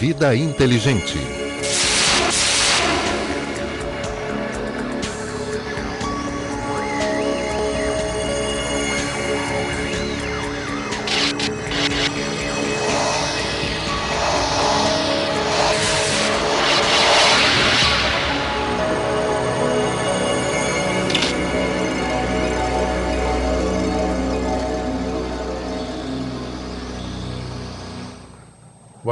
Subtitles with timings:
[0.00, 1.43] Vida Inteligente.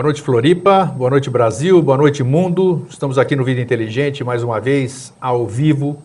[0.02, 0.84] Boa noite, Floripa.
[0.84, 1.80] Boa noite, Brasil.
[1.80, 2.84] Boa noite, mundo.
[2.90, 5.96] Estamos aqui no Vida Inteligente, mais uma vez, ao vivo.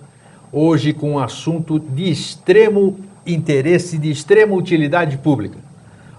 [0.51, 5.57] Hoje com um assunto de extremo interesse, de extrema utilidade pública.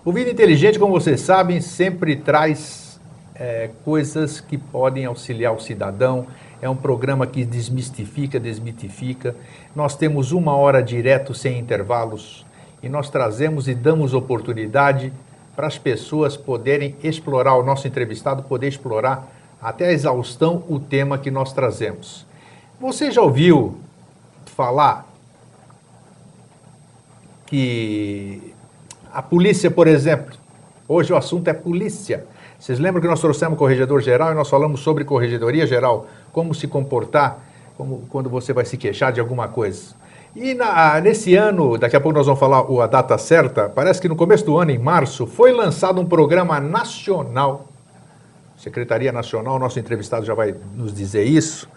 [0.04, 3.00] O Vida Inteligente, como vocês sabem, sempre traz
[3.32, 6.26] é, coisas que podem auxiliar o cidadão.
[6.60, 9.36] É um programa que desmistifica, desmitifica.
[9.76, 12.44] Nós temos uma hora direto, sem intervalos,
[12.82, 15.12] e nós trazemos e damos oportunidade
[15.58, 19.26] para as pessoas poderem explorar, o nosso entrevistado poder explorar
[19.60, 22.24] até a exaustão o tema que nós trazemos.
[22.80, 23.76] Você já ouviu
[24.46, 25.04] falar
[27.44, 28.54] que
[29.12, 30.32] a polícia, por exemplo,
[30.86, 32.24] hoje o assunto é polícia.
[32.56, 36.54] Vocês lembram que nós trouxemos o corregedor geral e nós falamos sobre corregedoria geral, como
[36.54, 37.44] se comportar
[37.76, 39.96] como, quando você vai se queixar de alguma coisa.
[40.36, 44.08] E na, nesse ano, daqui a pouco nós vamos falar a data certa, parece que
[44.08, 47.66] no começo do ano, em março, foi lançado um programa nacional,
[48.56, 51.68] Secretaria Nacional, nosso entrevistado já vai nos dizer isso,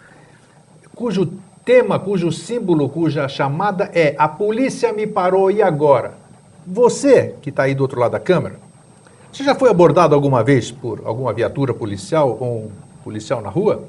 [0.94, 1.32] cujo
[1.64, 6.14] tema, cujo símbolo, cuja chamada é A Polícia Me Parou e Agora?
[6.68, 8.56] Você que está aí do outro lado da câmera,
[9.32, 12.72] você já foi abordado alguma vez por alguma viatura policial ou um
[13.04, 13.86] policial na rua?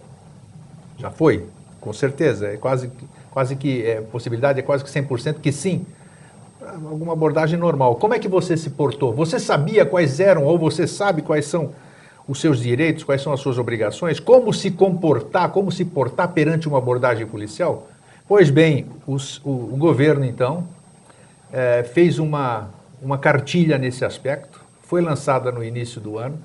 [0.98, 1.46] Já foi?
[1.80, 2.90] Com certeza, é quase
[3.32, 5.84] quase que, é, possibilidade é quase que 100% que sim.
[6.60, 7.96] Alguma abordagem normal.
[7.96, 9.12] Como é que você se portou?
[9.12, 11.70] Você sabia quais eram, ou você sabe quais são
[12.28, 14.20] os seus direitos, quais são as suas obrigações?
[14.20, 17.88] Como se comportar, como se portar perante uma abordagem policial?
[18.28, 20.66] Pois bem, os, o, o, governo, então,
[21.52, 22.70] é, fez uma,
[23.02, 26.38] uma cartilha nesse aspecto, foi lançada no início do ano,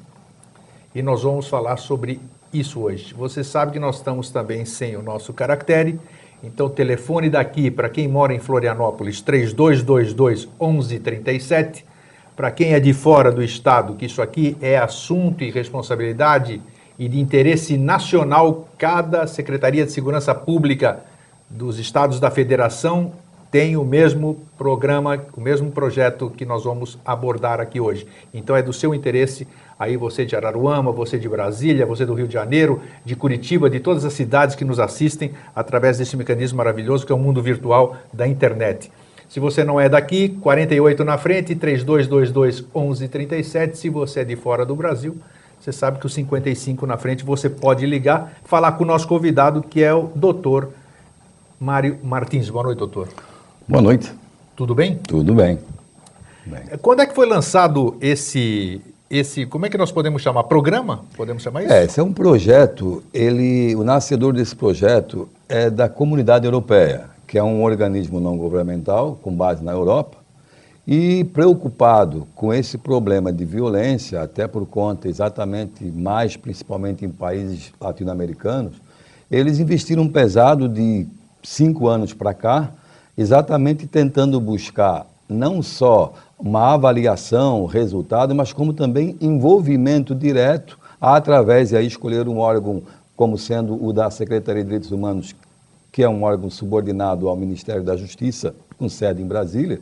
[0.96, 2.20] e nós vamos falar sobre
[2.52, 3.14] isso hoje.
[3.14, 6.00] Você sabe que nós estamos também sem o nosso caractere,
[6.44, 11.84] então, telefone daqui para quem mora em Florianópolis, 3222 1137.
[12.36, 16.62] Para quem é de fora do estado, que isso aqui é assunto e responsabilidade
[17.00, 21.00] e de interesse nacional, cada Secretaria de Segurança Pública
[21.50, 23.14] dos estados da federação
[23.52, 28.08] tem o mesmo programa, o mesmo projeto que nós vamos abordar aqui hoje.
[28.34, 29.48] Então é do seu interesse
[29.80, 33.80] aí você de Araruama, você de Brasília, você do Rio de Janeiro, de Curitiba, de
[33.80, 37.96] todas as cidades que nos assistem através desse mecanismo maravilhoso que é o mundo virtual
[38.12, 38.92] da internet.
[39.30, 43.78] Se você não é daqui, 48 na frente, 3222 1137.
[43.78, 45.18] Se você é de fora do Brasil,
[45.60, 49.62] você sabe que o 55 na frente você pode ligar, falar com o nosso convidado,
[49.62, 50.70] que é o doutor
[51.60, 52.50] Mário Martins.
[52.50, 53.27] Boa noite, doutor.
[53.70, 54.14] Boa noite.
[54.56, 54.96] Tudo bem?
[54.96, 55.60] Tudo bem.
[56.46, 56.62] bem.
[56.82, 60.44] Quando é que foi lançado esse esse, como é que nós podemos chamar?
[60.46, 61.04] Programa?
[61.18, 61.74] Podemos chamar isso?
[61.74, 67.38] É, esse é um projeto, ele, o nascedor desse projeto é da Comunidade Europeia, que
[67.38, 70.18] é um organismo não governamental com base na Europa,
[70.88, 77.74] e preocupado com esse problema de violência, até por conta exatamente mais principalmente em países
[77.82, 78.76] latino-americanos,
[79.30, 81.06] eles investiram pesado de
[81.44, 82.72] cinco anos para cá,
[83.18, 91.78] exatamente tentando buscar não só uma avaliação, resultado, mas como também envolvimento direto através, e
[91.78, 92.84] aí escolher um órgão
[93.16, 95.36] como sendo o da Secretaria de Direitos Humanos,
[95.92, 99.82] que é um órgão subordinado ao Ministério da Justiça, com sede em Brasília,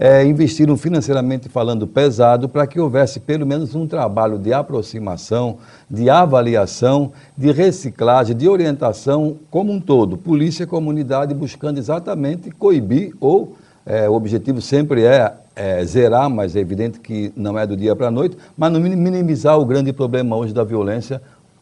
[0.00, 5.58] é, investiram financeiramente falando pesado para que houvesse pelo menos um trabalho de aproximação,
[5.90, 13.12] de avaliação, de reciclagem, de orientação como um todo, polícia e comunidade buscando exatamente coibir
[13.20, 17.76] ou é, o objetivo sempre é, é, zerar, mas é evidente que não é do
[17.76, 21.20] dia para a noite, mas minimizar o grande problema hoje da violência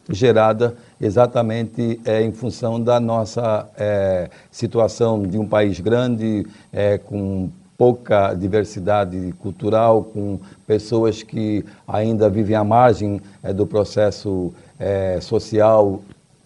[0.09, 7.49] gerada exatamente é, em função da nossa é, situação de um país grande, é, com
[7.79, 10.37] pouca diversidade cultural, com
[10.67, 16.01] pessoas que ainda vivem à margem é, do processo é, social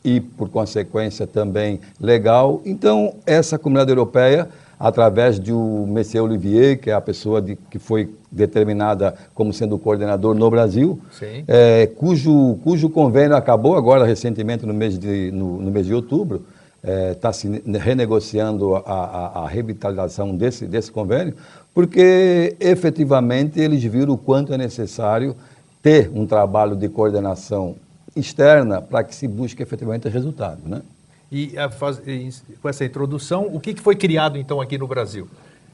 [0.06, 2.62] e, por consequência, também legal.
[2.64, 4.48] Então, essa comunidade europeia
[4.80, 9.80] através do Messier Olivier, que é a pessoa de, que foi determinada como sendo o
[9.80, 11.00] coordenador no Brasil,
[11.48, 16.44] é, cujo, cujo convênio acabou agora recentemente no mês de, no, no mês de outubro,
[16.84, 17.48] está é, se
[17.80, 21.34] renegociando a, a, a, revitalização desse, desse convênio,
[21.74, 25.36] porque efetivamente eles viram o quanto é necessário
[25.82, 27.76] ter um trabalho de coordenação
[28.16, 30.60] externa para que se busque efetivamente resultado.
[30.66, 30.82] Né?
[31.32, 32.30] E, faz, e
[32.62, 35.28] com essa introdução, o que, que foi criado então aqui no Brasil?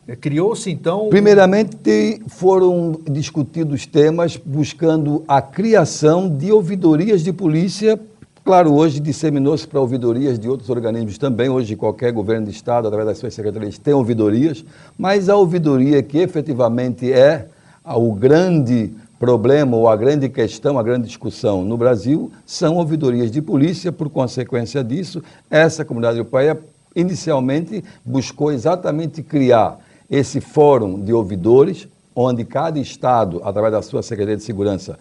[0.07, 1.09] É, criou-se então.
[1.09, 8.00] Primeiramente, foram discutidos temas buscando a criação de ouvidorias de polícia.
[8.49, 11.49] Claro, hoje disseminou-se para ouvidorias de outros organismos também.
[11.49, 14.65] Hoje, qualquer governo de Estado, através das suas secretarias, tem ouvidorias.
[14.97, 17.45] Mas a ouvidoria que efetivamente é
[17.85, 23.39] o grande problema ou a grande questão, a grande discussão no Brasil são ouvidorias de
[23.39, 23.91] polícia.
[23.91, 26.59] Por consequência disso, essa comunidade europeia
[26.95, 29.77] inicialmente buscou exatamente criar
[30.09, 34.97] esse fórum de ouvidores, onde cada estado, através da sua Secretaria de Segurança,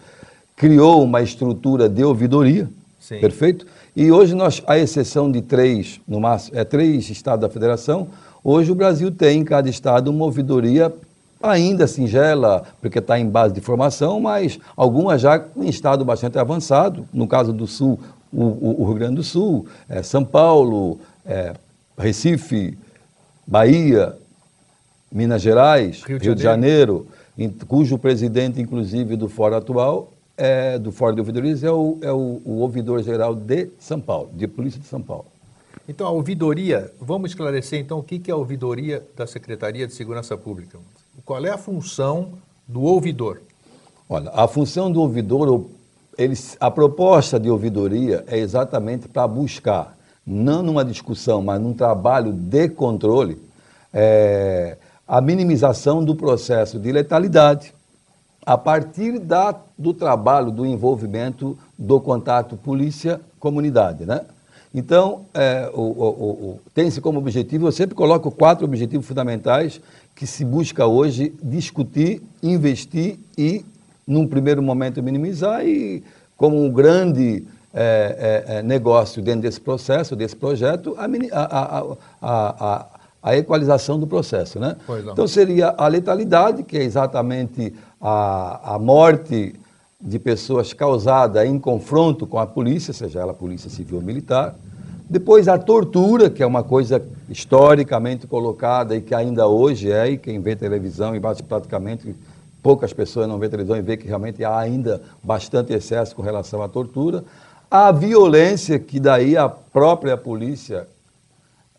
[0.55, 2.69] criou uma estrutura de ouvidoria,
[2.99, 3.19] Sim.
[3.19, 3.65] perfeito?
[3.95, 8.07] E hoje nós, à exceção de três, no máximo, é três estados da federação,
[8.43, 10.93] hoje o Brasil tem em cada estado uma ouvidoria
[11.41, 17.07] ainda singela, porque está em base de formação, mas algumas já em estado bastante avançado.
[17.13, 17.99] No caso do Sul,
[18.31, 21.53] o, o, o Rio Grande do Sul, é, São Paulo, é,
[21.97, 22.77] Recife,
[23.47, 24.15] Bahia,
[25.11, 27.07] Minas Gerais, Rio de Rio Janeiro,
[27.37, 31.97] de Janeiro cujo presidente, inclusive, do Fórum atual, é, do Fórum de Ouvidorias, é o,
[32.01, 35.25] é o, o ouvidor-geral de São Paulo, de Polícia de São Paulo.
[35.85, 40.37] Então, a ouvidoria, vamos esclarecer então o que é a ouvidoria da Secretaria de Segurança
[40.37, 40.79] Pública.
[41.25, 42.29] Qual é a função
[42.65, 43.41] do ouvidor?
[44.07, 45.65] Olha, a função do ouvidor,
[46.17, 52.31] eles, a proposta de ouvidoria é exatamente para buscar, não numa discussão, mas num trabalho
[52.31, 53.37] de controle,
[53.93, 57.73] é, a minimização do processo de letalidade
[58.49, 64.21] a partir da, do trabalho, do envolvimento do contato polícia-comunidade, né?
[64.73, 65.71] Então, é,
[66.73, 69.79] tem-se como objetivo, eu sempre coloco quatro objetivos fundamentais
[70.15, 73.63] que se busca hoje discutir, investir e,
[74.07, 76.03] num primeiro momento, minimizar e,
[76.35, 81.05] como um grande é, é, é negócio dentro desse processo, desse projeto, a,
[81.39, 82.85] a, a,
[83.21, 84.59] a equalização do processo.
[84.59, 84.75] Né?
[85.11, 89.55] Então, seria a letalidade, que é exatamente a, a morte
[90.01, 94.55] de pessoas causada em confronto com a polícia, seja ela polícia civil ou militar,
[95.09, 100.17] depois a tortura, que é uma coisa historicamente colocada e que ainda hoje é, e
[100.17, 102.15] quem vê televisão e bate praticamente
[102.61, 106.61] poucas pessoas não vê televisão e vê que realmente há ainda bastante excesso com relação
[106.61, 107.23] à tortura.
[107.71, 110.87] A violência, que daí a própria polícia,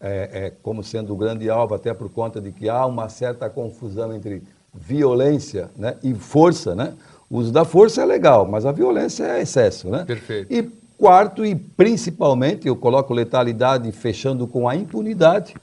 [0.01, 3.49] é, é, como sendo o grande alvo, até por conta de que há uma certa
[3.49, 4.43] confusão entre
[4.75, 6.95] violência né, e força, né?
[7.29, 10.05] O uso da força é legal, mas a violência é excesso, né?
[10.05, 10.53] Perfeito.
[10.53, 10.63] E
[11.01, 15.55] Quarto, e principalmente, eu coloco letalidade fechando com a impunidade,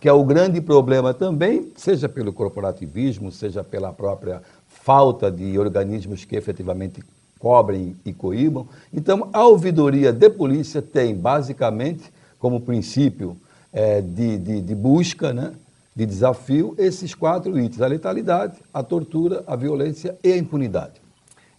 [0.00, 6.24] que é o grande problema também, seja pelo corporativismo, seja pela própria falta de organismos
[6.24, 7.04] que efetivamente
[7.38, 8.66] cobrem e coíbam.
[8.90, 13.36] Então, a ouvidoria de polícia tem, basicamente, como princípio
[13.70, 15.52] é, de, de, de busca, né,
[15.94, 21.00] de desafio, esses quatro itens: a letalidade, a tortura, a violência e a impunidade.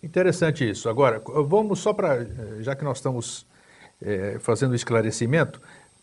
[0.04, 0.88] Interessante isso.
[0.88, 2.28] Agora, vamos só para,
[2.62, 3.46] já que nós estamos
[4.02, 5.60] é, fazendo esclarecimento,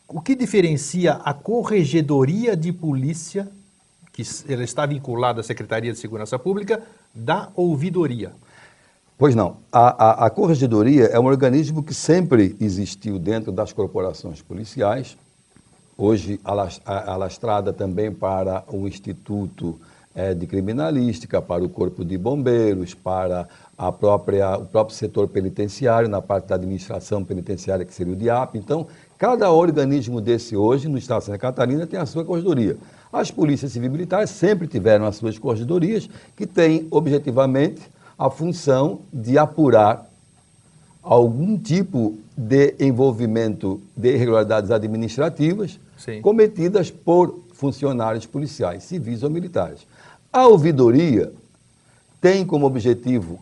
[0.09, 3.49] o que diferencia a Corregedoria de Polícia,
[4.13, 6.83] que ela está vinculada à Secretaria de Segurança Pública,
[7.15, 8.33] da ouvidoria?
[9.17, 9.59] Pois não.
[9.71, 15.17] A, a, a Corregedoria é um organismo que sempre existiu dentro das corporações policiais,
[15.97, 19.79] hoje alastrada também para o Instituto
[20.15, 26.09] é, de Criminalística, para o Corpo de Bombeiros, para a própria, o próprio setor penitenciário,
[26.09, 28.57] na parte da administração penitenciária, que seria o DIAP.
[28.57, 28.87] Então,
[29.19, 32.77] cada organismo desse hoje, no Estado de Santa Catarina, tem a sua corredoria.
[33.13, 37.83] As polícias civis militares sempre tiveram as suas corredorias, que têm, objetivamente,
[38.19, 40.09] a função de apurar
[41.03, 46.21] algum tipo de envolvimento de irregularidades administrativas Sim.
[46.21, 49.87] cometidas por funcionários policiais, civis ou militares.
[50.33, 51.33] A ouvidoria
[52.21, 53.39] tem como objetivo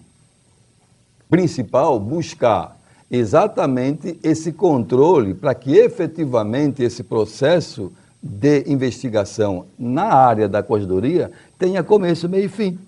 [1.29, 2.77] principal buscar
[3.11, 7.93] exatamente esse controle para que efetivamente esse processo
[8.23, 12.79] de investigação na área da corredoria tenha começo, meio e fim.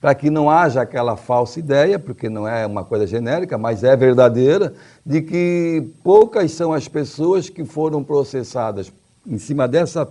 [0.00, 3.94] Para que não haja aquela falsa ideia, porque não é uma coisa genérica, mas é
[3.94, 4.72] verdadeira,
[5.04, 8.90] de que poucas são as pessoas que foram processadas
[9.26, 10.08] em cima dessa,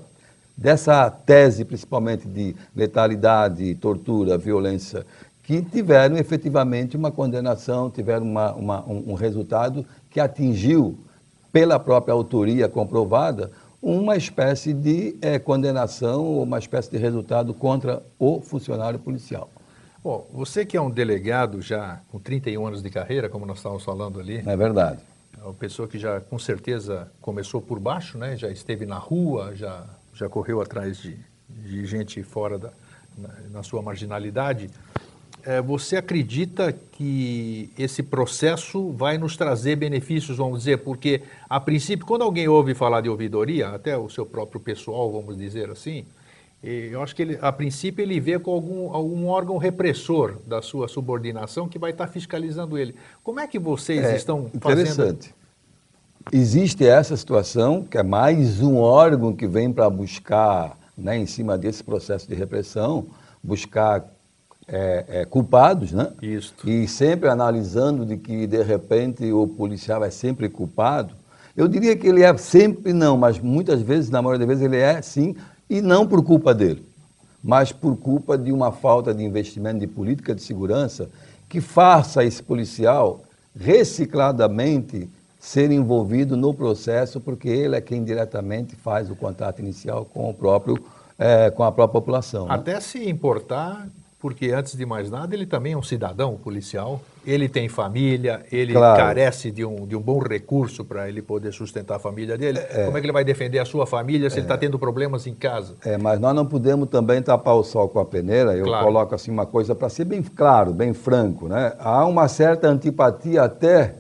[0.55, 5.05] dessa tese, principalmente de letalidade, tortura, violência
[5.50, 10.96] que tiveram efetivamente uma condenação, tiveram uma, uma, um, um resultado que atingiu,
[11.51, 13.50] pela própria autoria comprovada,
[13.81, 19.50] uma espécie de é, condenação ou uma espécie de resultado contra o funcionário policial.
[20.03, 23.84] Bom, você que é um delegado já com 31 anos de carreira, como nós estávamos
[23.84, 24.44] falando ali.
[24.46, 25.01] É verdade.
[25.39, 28.36] É uma pessoa que já com certeza começou por baixo, né?
[28.38, 31.18] já esteve na rua, já, já correu atrás de,
[31.50, 32.72] de gente fora da
[33.20, 34.70] na, na sua marginalidade.
[35.44, 42.06] É, você acredita que esse processo vai nos trazer benefícios, vamos dizer, porque a princípio,
[42.06, 46.06] quando alguém ouve falar de ouvidoria, até o seu próprio pessoal, vamos dizer assim,
[46.61, 50.87] eu acho que ele, a princípio ele vê com algum, algum órgão repressor da sua
[50.87, 52.95] subordinação que vai estar fiscalizando ele.
[53.23, 54.61] Como é que vocês é, estão interessante.
[54.61, 55.09] fazendo?
[55.09, 55.35] Interessante.
[56.31, 61.57] Existe essa situação, que é mais um órgão que vem para buscar, né, em cima
[61.57, 63.07] desse processo de repressão,
[63.41, 64.05] buscar
[64.67, 66.11] é, é, culpados, né?
[66.21, 66.53] Isso.
[66.65, 71.13] E sempre analisando de que, de repente, o policial é sempre culpado.
[71.57, 74.77] Eu diria que ele é sempre não, mas muitas vezes, na maioria das vezes, ele
[74.77, 75.35] é sim
[75.69, 76.85] e não por culpa dele,
[77.43, 81.09] mas por culpa de uma falta de investimento de política de segurança
[81.47, 83.21] que faça esse policial
[83.55, 85.09] recicladamente
[85.39, 90.33] ser envolvido no processo, porque ele é quem diretamente faz o contato inicial com o
[90.33, 90.77] próprio
[91.17, 92.47] é, com a própria população.
[92.47, 92.53] Né?
[92.53, 93.88] Até se importar
[94.19, 98.73] porque antes de mais nada ele também é um cidadão policial, ele tem família, ele
[98.73, 98.97] claro.
[98.97, 102.59] carece de um, de um bom recurso para ele poder sustentar a família dele.
[102.59, 104.77] É, Como é que ele vai defender a sua família se é, ele está tendo
[104.77, 105.75] problemas em casa?
[105.85, 108.55] É, mas nós não podemos também tapar o sol com a peneira.
[108.57, 108.85] Eu claro.
[108.85, 111.47] coloco assim uma coisa para ser bem claro, bem franco.
[111.47, 111.73] Né?
[111.79, 113.95] Há uma certa antipatia até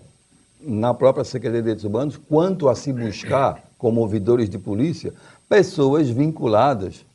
[0.61, 5.13] na própria Secretaria de Direitos Humanos quanto a se buscar, como ouvidores de polícia,
[5.47, 7.05] pessoas vinculadas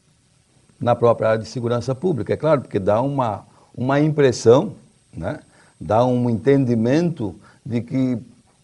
[0.80, 4.72] na própria área de segurança pública, é claro, porque dá uma, uma impressão,
[5.16, 5.40] né?
[5.80, 8.18] dá um entendimento de que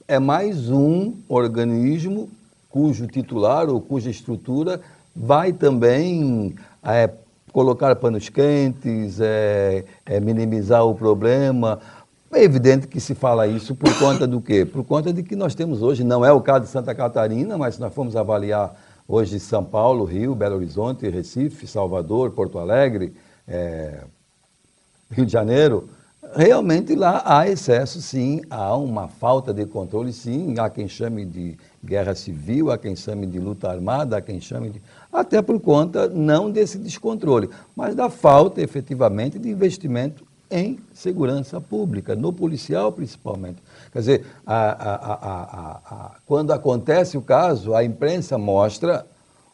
[0.07, 2.29] é mais um organismo
[2.69, 4.81] cujo titular ou cuja estrutura
[5.15, 7.11] vai também é,
[7.53, 11.81] colocar panos quentes, é, é, minimizar o problema.
[12.33, 14.65] É evidente que se fala isso por conta do quê?
[14.65, 17.75] Por conta de que nós temos hoje, não é o caso de Santa Catarina, mas
[17.75, 18.75] se nós formos avaliar
[19.13, 23.13] Hoje, São Paulo, Rio, Belo Horizonte, Recife, Salvador, Porto Alegre,
[23.49, 24.05] é,
[25.11, 25.89] Rio de Janeiro,
[26.33, 31.59] realmente lá há excesso, sim, há uma falta de controle, sim, há quem chame de
[31.85, 34.83] guerra civil, há quem chame de luta armada, há quem chame de.
[35.13, 42.15] Até por conta não desse descontrole, mas da falta efetivamente de investimento em segurança pública,
[42.15, 43.59] no policial principalmente.
[43.93, 44.71] Quer dizer, a,
[45.91, 49.05] a, quando acontece o caso, a imprensa mostra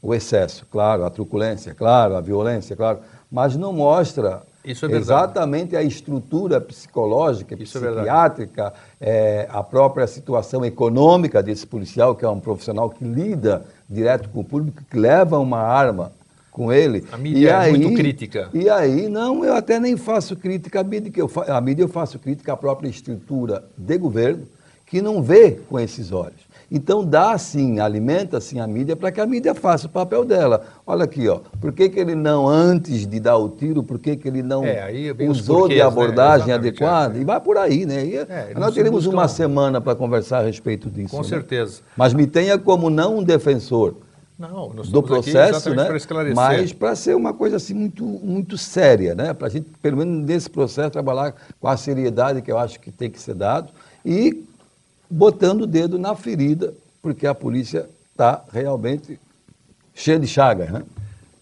[0.02, 3.00] o excesso, claro, a truculência, claro, a violência, claro,
[3.30, 10.06] mas não mostra é exatamente a estrutura psicológica, Isso é psiquiátrica, é é, a própria
[10.08, 14.98] situação econômica desse policial, que é um profissional que lida direto com o público, que
[14.98, 16.10] leva uma arma
[16.56, 17.04] com ele.
[17.12, 18.48] A mídia e é aí, muito crítica.
[18.54, 21.88] E aí, não, eu até nem faço crítica à mídia, que eu, a mídia eu
[21.88, 24.44] faço crítica à própria estrutura de governo,
[24.86, 26.46] que não vê com esses olhos.
[26.72, 30.64] Então dá sim, alimenta sim a mídia para que a mídia faça o papel dela.
[30.86, 34.16] Olha aqui, ó, por que, que ele não, antes de dar o tiro, por que,
[34.16, 34.88] que ele não é,
[35.28, 35.86] usou porquês, de né?
[35.86, 36.54] abordagem né?
[36.54, 37.18] adequada?
[37.18, 37.20] É.
[37.20, 38.04] E vai por aí, né?
[38.04, 39.18] E é, nós teremos buscam...
[39.18, 41.10] uma semana para conversar a respeito disso.
[41.10, 41.28] Com né?
[41.28, 41.82] certeza.
[41.94, 43.94] Mas me tenha como não um defensor
[44.38, 45.86] não, do processo, né?
[45.86, 49.32] Para mas para ser uma coisa assim muito, muito séria, né?
[49.32, 52.92] Para a gente, pelo menos nesse processo, trabalhar com a seriedade que eu acho que
[52.92, 53.70] tem que ser dado
[54.04, 54.44] e
[55.08, 59.18] botando o dedo na ferida, porque a polícia está realmente
[59.94, 60.82] cheia de chagas, né?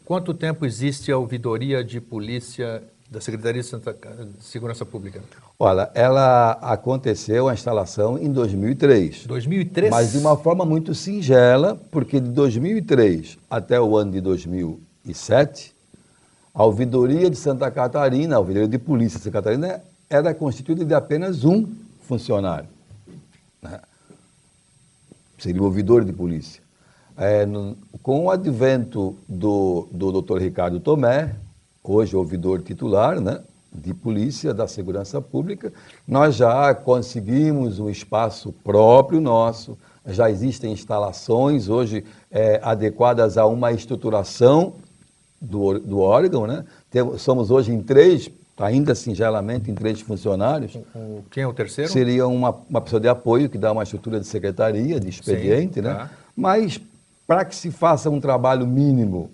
[0.05, 2.83] Quanto tempo existe a ouvidoria de polícia
[3.15, 5.23] da Secretaria de Segurança Pública?
[5.57, 9.27] Olha, ela aconteceu a instalação em 2003.
[9.27, 9.91] 2003?
[9.91, 15.73] Mas de uma forma muito singela, porque de 2003 até o ano de 2007,
[16.53, 19.81] a ouvidoria de Santa Catarina, a ouvidoria de polícia de Santa Catarina,
[20.11, 21.69] era constituída de apenas um
[22.03, 22.69] funcionário.
[23.63, 23.81] Né?
[25.39, 26.61] Seria o ouvidor de polícia.
[27.17, 30.39] É, no, com o advento do, do Dr.
[30.39, 31.37] Ricardo Tomé,
[31.85, 33.41] hoje ouvidor titular, né?
[33.75, 35.73] de polícia, da segurança pública,
[36.07, 39.77] nós já conseguimos um espaço próprio nosso,
[40.07, 44.75] já existem instalações hoje é, adequadas a uma estruturação
[45.41, 46.65] do, do órgão, né?
[46.91, 50.79] Temos, somos hoje em três, ainda singelamente em três funcionários.
[51.31, 51.91] Quem é o terceiro?
[51.91, 55.81] Seria uma, uma pessoa de apoio que dá uma estrutura de secretaria, de expediente, Sim,
[55.83, 55.95] né?
[55.95, 56.11] Tá.
[56.37, 56.81] Mas
[57.27, 59.31] para que se faça um trabalho mínimo,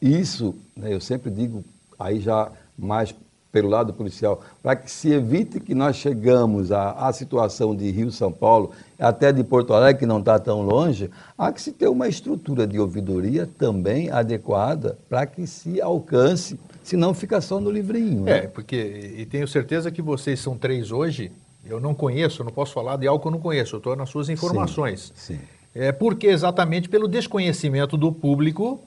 [0.00, 1.64] isso, né, eu sempre digo,
[1.98, 3.14] aí já mais
[3.52, 8.12] pelo lado policial, para que se evite que nós chegamos à, à situação de Rio,
[8.12, 11.88] São Paulo, até de Porto Alegre, que não está tão longe, há que se ter
[11.88, 18.28] uma estrutura de ouvidoria também adequada para que se alcance senão fica só no livrinho.
[18.28, 18.46] É, né?
[18.46, 21.30] porque, e tenho certeza que vocês são três hoje,
[21.64, 23.94] eu não conheço, eu não posso falar de algo que eu não conheço, eu estou
[23.94, 25.12] nas suas informações.
[25.14, 25.40] Sim, sim.
[25.72, 28.80] É porque exatamente pelo desconhecimento do público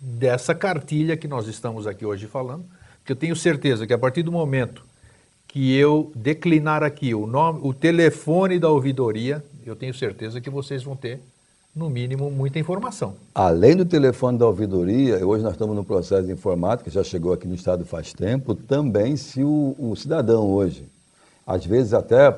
[0.00, 2.64] dessa cartilha que nós estamos aqui hoje falando,
[3.04, 4.82] que eu tenho certeza que a partir do momento
[5.46, 10.82] que eu declinar aqui o nome, o telefone da ouvidoria, eu tenho certeza que vocês
[10.82, 11.20] vão ter,
[11.74, 13.14] no mínimo, muita informação.
[13.34, 17.46] Além do telefone da ouvidoria, hoje nós estamos no processo de informática, já chegou aqui
[17.46, 20.84] no Estado faz tempo, também se o, o cidadão hoje,
[21.46, 22.36] às vezes até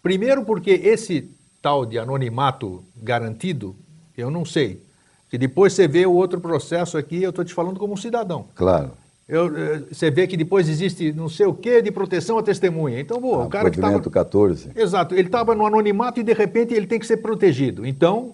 [0.01, 1.29] Primeiro porque esse
[1.61, 3.75] tal de anonimato garantido,
[4.17, 4.81] eu não sei.
[5.29, 8.45] Que depois você vê o outro processo aqui, eu estou te falando como um cidadão.
[8.55, 8.91] Claro.
[9.27, 12.99] Eu, eh, você vê que depois existe não sei o que de proteção à testemunha.
[12.99, 13.93] Então, pô, Ah, o cara que estava.
[13.93, 14.71] provimento 14.
[14.75, 17.85] Exato, ele estava no anonimato e de repente ele tem que ser protegido.
[17.85, 18.33] Então,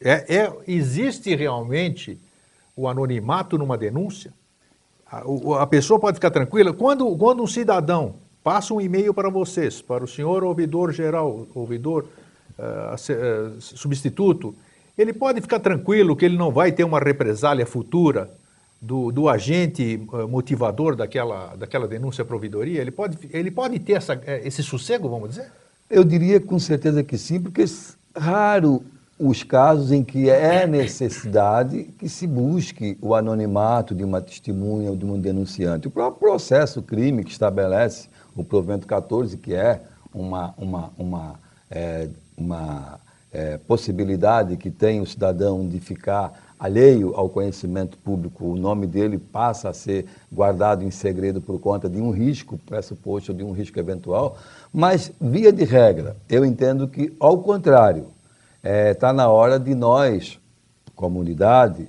[0.00, 2.18] é, é- existe realmente
[2.74, 4.32] o anonimato numa denúncia?
[5.10, 5.22] A,
[5.62, 6.72] a pessoa pode ficar tranquila?
[6.72, 12.06] Quando, quando um cidadão passa um e-mail para vocês, para o senhor ouvidor geral, ouvidor
[12.96, 14.54] se- eh, substituto,
[14.96, 18.30] ele pode ficar tranquilo que ele não vai ter uma represália futura
[18.80, 22.80] do, do agente eh, motivador daquela, daquela denúncia à providoria?
[22.80, 25.50] Ele pode, ele pode ter essa, esse sossego, vamos dizer?
[25.88, 27.64] Eu diria com certeza que sim, porque
[28.16, 28.82] raro
[29.20, 34.96] os casos em que é necessidade que se busque o anonimato de uma testemunha ou
[34.96, 35.86] de um denunciante.
[35.86, 39.82] O próprio processo crime que estabelece o provimento 14, que é
[40.14, 41.34] uma, uma, uma,
[41.70, 42.98] é, uma
[43.30, 49.18] é, possibilidade que tem o cidadão de ficar alheio ao conhecimento público, o nome dele
[49.18, 53.78] passa a ser guardado em segredo por conta de um risco pressuposto, de um risco
[53.78, 54.38] eventual,
[54.72, 58.06] mas, via de regra, eu entendo que, ao contrário,
[58.62, 60.38] está na hora de nós,
[60.94, 61.88] comunidade,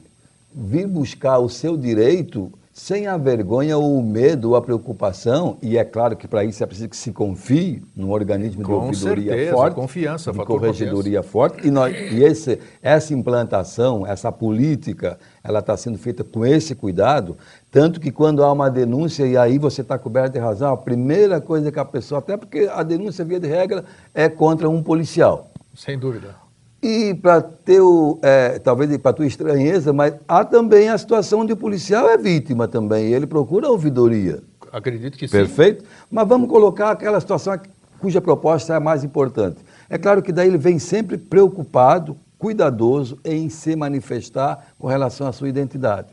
[0.54, 5.78] vir buscar o seu direito sem a vergonha ou o medo ou a preocupação, e
[5.78, 9.32] é claro que para isso é preciso que se confie num organismo de Com ouvidoria
[9.34, 15.60] certeza, forte, confiança, de corregedoria forte, e, nós, e esse, essa implantação, essa política, ela
[15.60, 17.38] está sendo feita com esse cuidado,
[17.70, 21.42] tanto que quando há uma denúncia, e aí você está coberto de razão, a primeira
[21.42, 25.52] coisa que a pessoa, até porque a denúncia, via de regra, é contra um policial.
[25.76, 26.36] Sem dúvida.
[26.82, 31.58] E para teu, é, talvez para tua estranheza, mas há também a situação onde o
[31.58, 34.42] policial é vítima também, ele procura a ouvidoria.
[34.72, 35.32] Acredito que sim.
[35.32, 35.84] Perfeito?
[36.10, 37.60] Mas vamos colocar aquela situação
[38.00, 39.58] cuja proposta é a mais importante.
[39.88, 45.32] É claro que daí ele vem sempre preocupado, cuidadoso em se manifestar com relação à
[45.32, 46.08] sua identidade.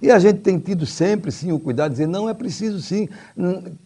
[0.00, 3.08] E a gente tem tido sempre, sim, o cuidado de dizer, não é preciso, sim,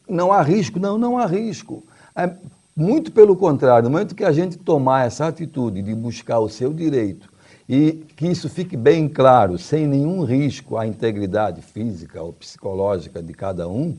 [0.09, 0.79] não há risco.
[0.79, 1.85] Não, não há risco.
[2.14, 2.31] É,
[2.79, 6.73] muito pelo contrário, no momento que a gente tomar essa atitude de buscar o seu
[6.73, 7.29] direito
[7.69, 13.35] e que isso fique bem claro, sem nenhum risco à integridade física ou psicológica de
[13.35, 13.97] cada um,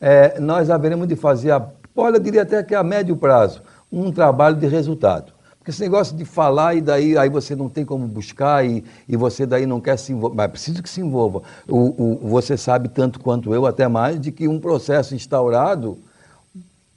[0.00, 3.60] é, nós haveremos de fazer a Olha, eu diria até que a médio prazo,
[3.92, 5.30] um trabalho de resultado.
[5.58, 9.14] Porque esse negócio de falar e daí aí você não tem como buscar e, e
[9.14, 11.42] você daí não quer se envolver, mas precisa que se envolva.
[11.68, 15.98] O, o, você sabe tanto quanto eu, até mais, de que um processo instaurado,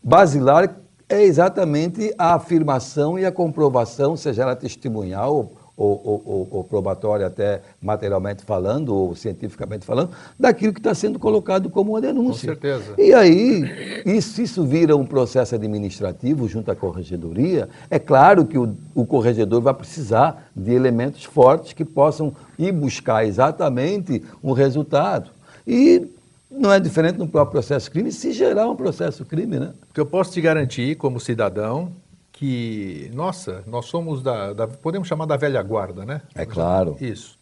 [0.02, 0.74] basilar,
[1.08, 7.62] é exatamente a afirmação e a comprovação, seja ela testemunhal ou, ou, ou, probatória, até
[7.82, 12.56] materialmente falando, ou cientificamente falando, daquilo que está sendo colocado como uma denúncia.
[12.56, 12.94] Com certeza.
[12.98, 18.58] E aí, e se isso vira um processo administrativo junto à corregedoria, é claro que
[18.58, 25.30] o, o corregedor vai precisar de elementos fortes que possam ir buscar exatamente um resultado.
[25.68, 26.08] E
[26.50, 29.74] não é diferente no próprio processo crime, se gerar um processo crime, né?
[29.88, 31.92] Porque eu posso te garantir, como cidadão,
[32.32, 36.22] que, nossa, nós somos da, da, podemos chamar da velha guarda, né?
[36.36, 36.98] É claro.
[37.00, 37.38] Isso.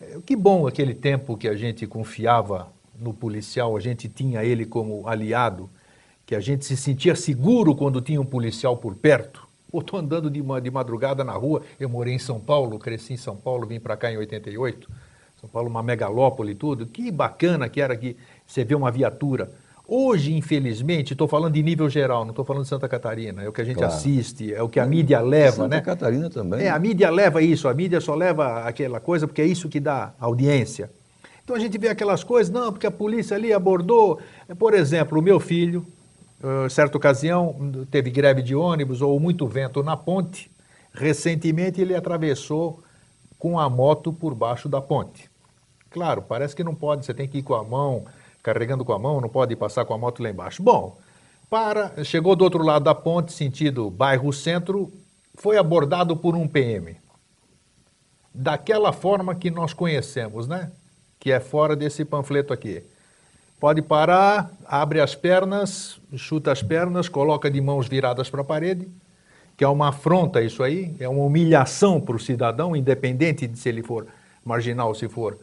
[0.00, 2.68] É, que bom aquele tempo que a gente confiava
[2.98, 5.68] no policial, a gente tinha ele como aliado,
[6.24, 9.46] que a gente se sentia seguro quando tinha um policial por perto.
[9.70, 13.18] Ou estou andando de, de madrugada na rua, eu morei em São Paulo, cresci em
[13.18, 14.88] São Paulo, vim para cá em 88,
[15.40, 18.16] São Paulo uma megalópole e tudo, que bacana que era que
[18.48, 19.48] você vê uma viatura
[19.90, 23.52] Hoje, infelizmente, estou falando de nível geral, não estou falando de Santa Catarina, é o
[23.52, 23.90] que a gente claro.
[23.90, 25.76] assiste, é o que a mídia leva, Santa né?
[25.76, 26.66] Santa Catarina também.
[26.66, 29.80] É, a mídia leva isso, a mídia só leva aquela coisa porque é isso que
[29.80, 30.90] dá audiência.
[31.42, 34.20] Então a gente vê aquelas coisas, não, porque a polícia ali abordou,
[34.58, 35.86] por exemplo, o meu filho,
[36.42, 37.56] uh, certa ocasião,
[37.90, 40.50] teve greve de ônibus ou muito vento na ponte,
[40.92, 42.82] recentemente ele atravessou
[43.38, 45.30] com a moto por baixo da ponte.
[45.88, 48.04] Claro, parece que não pode, você tem que ir com a mão
[48.42, 50.62] carregando com a mão, não pode passar com a moto lá embaixo.
[50.62, 50.96] Bom,
[51.50, 54.92] para, chegou do outro lado da ponte, sentido bairro centro,
[55.34, 56.96] foi abordado por um PM.
[58.34, 60.70] Daquela forma que nós conhecemos, né?
[61.18, 62.82] Que é fora desse panfleto aqui.
[63.58, 68.88] Pode parar, abre as pernas, chuta as pernas, coloca de mãos viradas para a parede,
[69.56, 73.68] que é uma afronta isso aí, é uma humilhação para o cidadão, independente de se
[73.68, 74.06] ele for
[74.44, 75.36] marginal, se for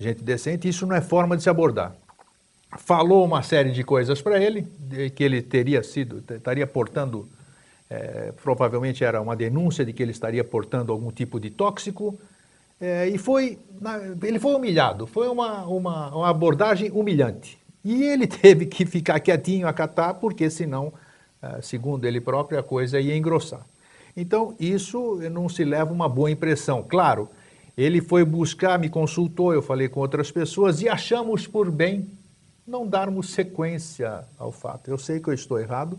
[0.00, 1.94] gente decente, isso não é forma de se abordar
[2.76, 4.66] falou uma série de coisas para ele,
[5.14, 7.26] que ele teria sido, estaria portando,
[7.88, 12.18] é, provavelmente era uma denúncia de que ele estaria portando algum tipo de tóxico,
[12.80, 13.58] é, e foi,
[14.22, 17.58] ele foi humilhado, foi uma, uma, uma, abordagem humilhante.
[17.84, 20.92] E ele teve que ficar quietinho, acatar, porque senão,
[21.42, 23.66] é, segundo ele próprio, a coisa ia engrossar.
[24.16, 26.84] Então, isso não se leva uma boa impressão.
[26.86, 27.28] Claro,
[27.76, 32.06] ele foi buscar, me consultou, eu falei com outras pessoas e achamos por bem
[32.68, 34.88] não darmos sequência ao fato.
[34.90, 35.98] Eu sei que eu estou errado,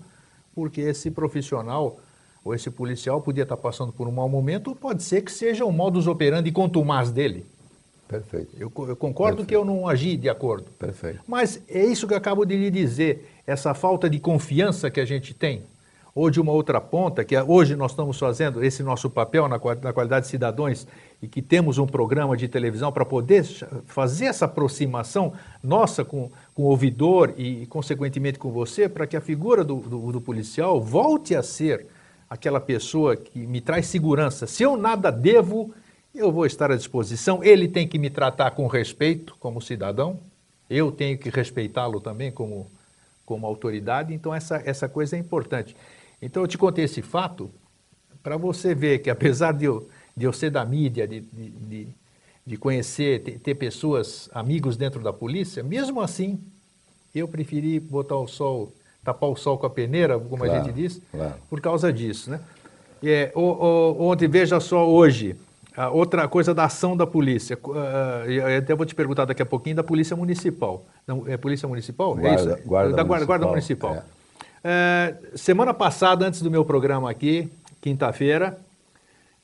[0.54, 1.98] porque esse profissional
[2.46, 5.66] ou esse policial podia estar passando por um mau momento, ou pode ser que seja
[5.66, 7.46] o modus operandi contumaz dele.
[8.08, 8.56] Perfeito.
[8.58, 9.48] Eu, eu concordo Perfeito.
[9.50, 10.66] que eu não agi de acordo.
[10.80, 11.20] Perfeito.
[11.28, 15.06] Mas é isso que eu acabo de lhe dizer, essa falta de confiança que a
[15.06, 15.64] gente tem
[16.20, 19.58] ou de uma outra ponta, que é, hoje nós estamos fazendo esse nosso papel na,
[19.82, 20.86] na qualidade de cidadãos
[21.22, 23.46] e que temos um programa de televisão para poder
[23.86, 25.32] fazer essa aproximação
[25.64, 30.12] nossa com, com o ouvidor e, consequentemente, com você, para que a figura do, do,
[30.12, 31.86] do policial volte a ser
[32.30, 34.46] aquela pessoa que me traz segurança.
[34.46, 35.74] Se eu nada devo,
[36.14, 37.42] eu vou estar à disposição.
[37.42, 40.20] Ele tem que me tratar com respeito como cidadão,
[40.70, 42.68] eu tenho que respeitá-lo também como,
[43.26, 45.74] como autoridade, então essa, essa coisa é importante.
[46.22, 47.50] Então eu te contei esse fato
[48.22, 51.88] para você ver que apesar de eu, de eu ser da mídia, de, de,
[52.46, 56.40] de conhecer, ter, ter, pessoas, amigos dentro da polícia, mesmo assim
[57.14, 58.72] eu preferi botar o sol,
[59.04, 61.36] tapar o sol com a peneira, como claro, a gente diz, claro.
[61.50, 62.30] por causa disso.
[62.30, 62.40] Né?
[63.04, 65.36] É, o, o, ontem, veja só hoje,
[65.88, 67.58] outra coisa da ação da polícia.
[67.64, 70.84] Uh, eu até vou te perguntar daqui a pouquinho da Polícia Municipal.
[71.08, 72.16] Não, é Polícia Municipal?
[72.16, 72.68] Guarda, é isso?
[72.68, 73.96] Guarda da Guarda, Guarda Municipal.
[73.96, 74.04] É.
[74.64, 77.50] É, semana passada, antes do meu programa aqui,
[77.82, 78.60] quinta-feira,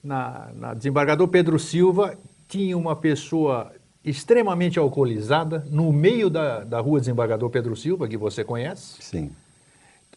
[0.04, 3.71] na, na desembargador Pedro Silva, tinha uma pessoa
[4.04, 9.01] extremamente alcoolizada no meio da, da rua Desembargador Pedro Silva, que você conhece.
[9.01, 9.32] Sim.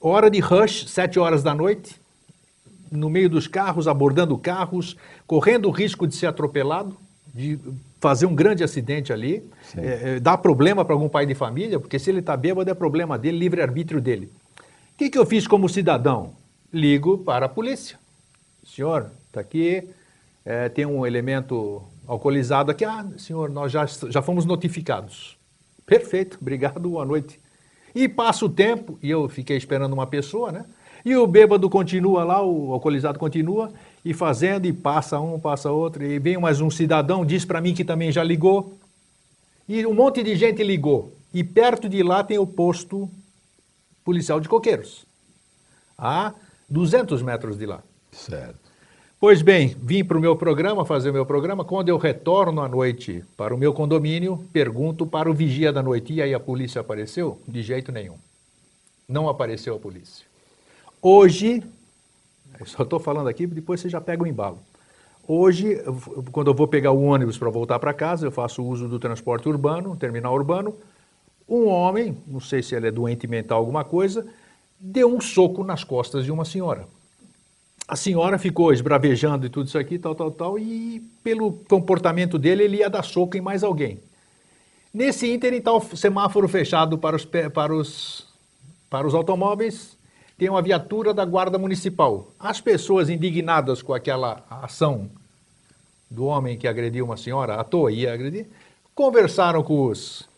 [0.00, 1.96] Hora de rush, sete horas da noite,
[2.90, 6.96] no meio dos carros, abordando carros, correndo o risco de ser atropelado,
[7.34, 7.58] de
[8.00, 9.42] fazer um grande acidente ali,
[9.76, 12.74] é, é, dá problema para algum pai de família, porque se ele está bêbado é
[12.74, 14.30] problema dele, livre-arbítrio dele
[14.98, 16.32] que, que eu fiz como cidadão?
[16.72, 17.96] Ligo para a polícia.
[18.66, 19.88] Senhor, está aqui,
[20.44, 22.84] é, tem um elemento alcoolizado aqui.
[22.84, 25.38] Ah, senhor, nós já, já fomos notificados.
[25.86, 27.38] Perfeito, obrigado, boa noite.
[27.94, 30.64] E passa o tempo, e eu fiquei esperando uma pessoa, né?
[31.04, 33.72] E o bêbado continua lá, o alcoolizado continua,
[34.04, 37.72] e fazendo, e passa um, passa outro, e vem mais um cidadão, diz para mim
[37.72, 38.76] que também já ligou.
[39.68, 41.12] E um monte de gente ligou.
[41.32, 43.08] E perto de lá tem o posto
[44.08, 45.04] policial de coqueiros.
[45.98, 46.32] a
[46.66, 47.82] 200 metros de lá.
[48.10, 48.58] Certo.
[49.20, 51.62] Pois bem, vim para o meu programa, fazer o meu programa.
[51.62, 56.14] Quando eu retorno à noite para o meu condomínio, pergunto para o vigia da noite:
[56.14, 57.38] e aí a polícia apareceu?
[57.46, 58.16] De jeito nenhum.
[59.06, 60.24] Não apareceu a polícia.
[61.02, 61.62] Hoje,
[62.58, 64.58] eu só estou falando aqui, depois você já pega o embalo.
[65.26, 65.82] Hoje,
[66.32, 69.46] quando eu vou pegar o ônibus para voltar para casa, eu faço uso do transporte
[69.50, 70.74] urbano, terminal urbano.
[71.48, 74.26] Um homem, não sei se ele é doente mental alguma coisa,
[74.78, 76.86] deu um soco nas costas de uma senhora.
[77.86, 82.64] A senhora ficou esbravejando e tudo isso aqui, tal, tal, tal, e pelo comportamento dele,
[82.64, 83.98] ele ia dar soco em mais alguém.
[84.92, 88.26] Nesse ínterim, está o semáforo fechado para os, para os,
[88.90, 89.96] para os automóveis,
[90.36, 92.30] tem uma viatura da Guarda Municipal.
[92.38, 95.10] As pessoas indignadas com aquela ação
[96.10, 98.46] do homem que agrediu uma senhora, à toa ia agredir,
[98.94, 100.28] conversaram com os,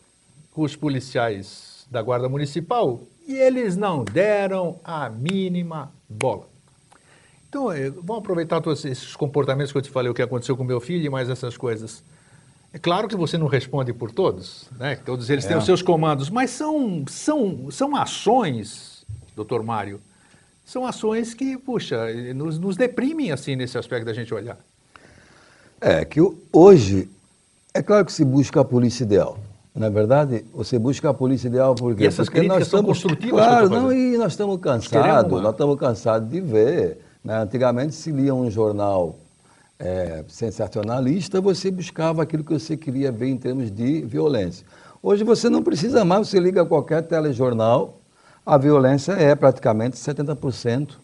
[0.51, 6.47] com os policiais da Guarda Municipal e eles não deram a mínima bola.
[7.49, 10.63] Então, eh, vamos aproveitar todos esses comportamentos que eu te falei, o que aconteceu com
[10.63, 12.03] meu filho e mais essas coisas.
[12.73, 14.95] É claro que você não responde por todos, né?
[14.95, 15.49] todos eles é.
[15.49, 18.91] têm os seus comandos, mas são, são, são ações
[19.35, 19.99] doutor Mário,
[20.65, 24.57] são ações que, puxa, nos, nos deprimem assim nesse aspecto da gente olhar.
[25.79, 26.19] É, que
[26.53, 27.09] hoje,
[27.73, 29.37] é claro que se busca a polícia ideal.
[29.73, 33.45] Na verdade, você busca a polícia ideal porque, e essas porque nós estamos construtivas.
[33.45, 36.97] Claro, não, e nós estamos cansados, nós estamos cansados de ver.
[37.23, 37.37] Né?
[37.41, 39.15] Antigamente se lia um jornal
[39.79, 44.65] é, sensacionalista, você buscava aquilo que você queria ver em termos de violência.
[45.01, 47.97] Hoje você não precisa mais, você liga a qualquer telejornal,
[48.45, 50.97] a violência é praticamente 70%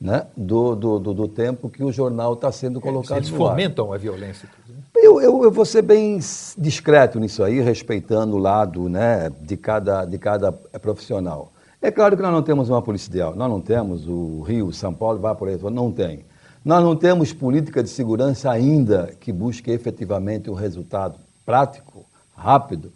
[0.00, 3.98] né, do, do, do, do, tempo que o jornal está sendo colocado Eles fomentam a
[3.98, 4.48] violência.
[4.94, 6.18] Eu, eu, eu, vou ser bem
[6.56, 11.52] discreto nisso aí, respeitando o lado né, de, cada, de cada profissional.
[11.82, 14.94] É claro que nós não temos uma polícia ideal, nós não temos o Rio, São
[14.94, 16.24] Paulo, vai por aí, não tem.
[16.64, 22.04] Nós não temos política de segurança ainda que busque efetivamente um resultado prático,
[22.36, 22.92] rápido.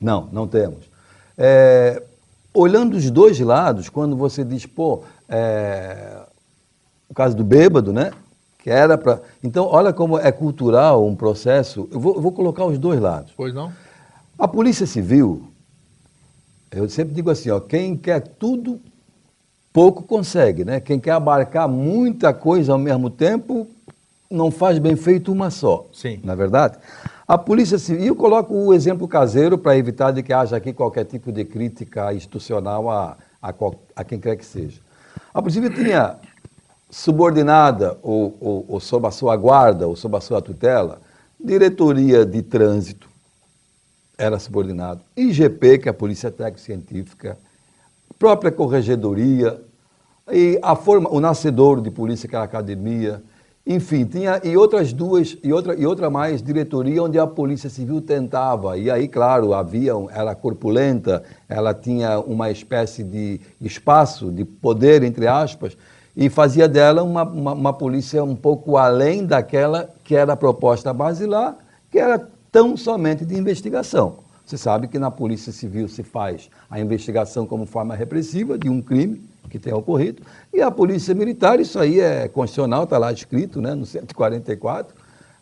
[0.00, 0.84] Não, não temos.
[1.36, 2.02] É,
[2.52, 6.20] olhando os dois lados, quando você diz, pô, é,
[7.08, 8.10] o caso do bêbado, né?
[8.58, 9.20] Que era para.
[9.42, 11.88] Então, olha como é cultural um processo.
[11.92, 13.32] Eu vou, eu vou colocar os dois lados.
[13.36, 13.72] Pois não?
[14.38, 15.48] A Polícia Civil,
[16.70, 18.80] eu sempre digo assim, ó, quem quer tudo,
[19.72, 20.80] pouco consegue, né?
[20.80, 23.66] Quem quer abarcar muita coisa ao mesmo tempo,
[24.30, 25.86] não faz bem feito uma só.
[25.92, 26.20] Sim.
[26.22, 26.78] Na é verdade?
[27.26, 31.04] A Polícia Civil, eu coloco o exemplo caseiro para evitar de que haja aqui qualquer
[31.04, 33.52] tipo de crítica institucional a, a,
[33.96, 34.80] a quem quer que seja.
[35.32, 36.16] A Polícia Civil tinha
[36.90, 41.00] subordinada ou, ou, ou sob a sua guarda ou sob a sua tutela,
[41.38, 43.08] diretoria de trânsito,
[44.16, 47.38] era subordinado, IGP, que é a Polícia Técnica Científica,
[48.18, 49.60] própria corregedoria,
[50.30, 53.22] e a forma, o nascedor de polícia, que era a academia,
[53.68, 58.00] enfim, tinha e outras duas, e outra, e outra mais, diretoria onde a Polícia Civil
[58.00, 58.78] tentava.
[58.78, 65.26] E aí, claro, havia, era corpulenta, ela tinha uma espécie de espaço, de poder, entre
[65.26, 65.76] aspas,
[66.16, 70.90] e fazia dela uma, uma, uma polícia um pouco além daquela que era a proposta
[70.94, 71.54] basilar,
[71.90, 74.20] que era tão somente de investigação.
[74.46, 78.80] Você sabe que na Polícia Civil se faz a investigação como forma repressiva de um
[78.80, 80.22] crime, que tenha ocorrido.
[80.52, 84.94] E a Polícia Militar, isso aí é constitucional, está lá escrito, né, no 144.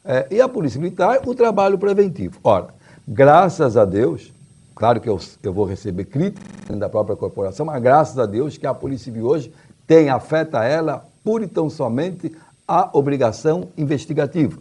[0.04, 2.38] É, e a Polícia Militar, o trabalho preventivo.
[2.44, 2.68] Ora,
[3.06, 4.32] graças a Deus,
[4.74, 8.66] claro que eu, eu vou receber crítica da própria corporação, mas graças a Deus que
[8.66, 9.52] a Polícia Civil hoje
[9.86, 12.32] tem, afeta ela, pura e tão somente,
[12.66, 14.58] a obrigação investigativa.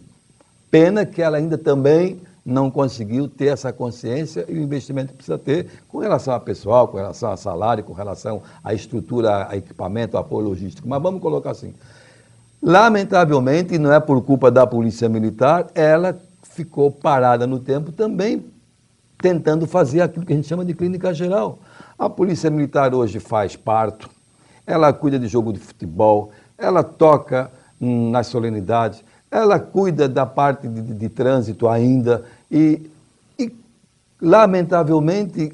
[0.70, 5.68] Pena que ela ainda também não conseguiu ter essa consciência e o investimento precisa ter
[5.88, 10.50] com relação a pessoal, com relação a salário, com relação à estrutura, a equipamento, apoio
[10.50, 10.88] logístico.
[10.88, 11.74] Mas vamos colocar assim.
[12.62, 18.46] Lamentavelmente, não é por culpa da Polícia Militar, ela ficou parada no tempo também
[19.18, 21.60] tentando fazer aquilo que a gente chama de clínica geral.
[21.98, 24.10] A Polícia Militar hoje faz parto,
[24.68, 30.68] ela cuida de jogo de futebol, ela toca hum, nas solenidades, ela cuida da parte
[30.68, 32.24] de, de, de trânsito ainda,
[32.56, 32.90] e,
[33.38, 33.52] e
[34.22, 35.52] lamentavelmente,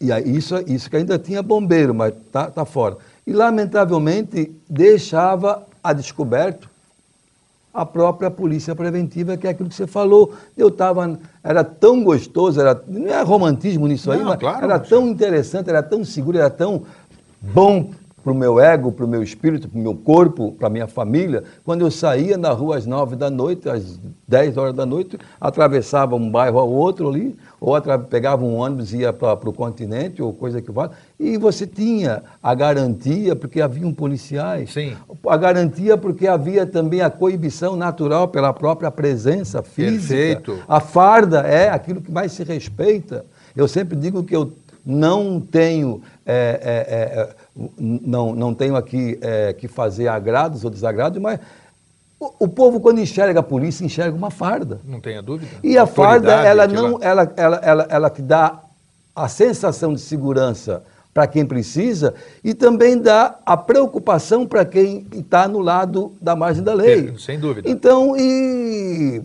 [0.00, 2.96] e isso, isso que ainda tinha bombeiro, mas está tá fora.
[3.24, 6.68] E lamentavelmente deixava a descoberto
[7.72, 10.34] a própria polícia preventiva, que é aquilo que você falou.
[10.56, 15.06] Eu estava, era tão gostoso, era, não é romantismo nisso aí, mas claro, era tão
[15.06, 16.82] interessante, era tão seguro, era tão
[17.40, 20.70] bom para o meu ego, para o meu espírito, para o meu corpo, para a
[20.70, 24.84] minha família, quando eu saía na rua às nove da noite, às 10 horas da
[24.84, 27.74] noite, atravessava um bairro ao outro ali, ou
[28.10, 32.22] pegava um ônibus e ia para o continente, ou coisa que vale, e você tinha
[32.42, 34.96] a garantia, porque haviam policiais, Sim.
[35.26, 40.14] a garantia porque havia também a coibição natural pela própria presença física.
[40.14, 40.58] Perfeito.
[40.68, 43.24] A farda é aquilo que mais se respeita.
[43.56, 44.52] Eu sempre digo que eu
[44.88, 47.34] não tenho, é, é, é,
[47.78, 51.38] não, não tenho aqui é, que fazer agrados ou desagrados, mas
[52.18, 54.80] o, o, povo, quando enxerga a polícia, enxerga uma farda.
[54.86, 55.50] Não tenha dúvida.
[55.62, 58.62] E a farda, ela não, ela, ela, ela, ela te dá
[59.14, 65.46] a sensação de segurança para quem precisa e também dá a preocupação para quem está
[65.46, 67.14] no lado da margem da lei.
[67.18, 67.68] Sem dúvida.
[67.68, 69.22] Então, e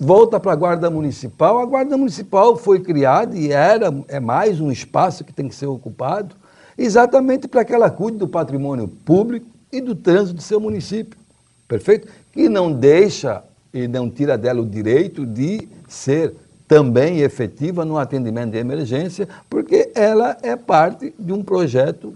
[0.00, 1.58] volta para a Guarda Municipal.
[1.58, 5.66] A Guarda Municipal foi criada e era, é mais um espaço que tem que ser
[5.66, 6.34] ocupado,
[6.78, 11.20] exatamente para que ela cuide do patrimônio público e do trânsito do seu município.
[11.68, 12.08] Perfeito?
[12.32, 16.34] Que não deixa e não tira dela o direito de ser
[16.66, 22.14] também efetiva no atendimento de emergência, porque ela é parte de um projeto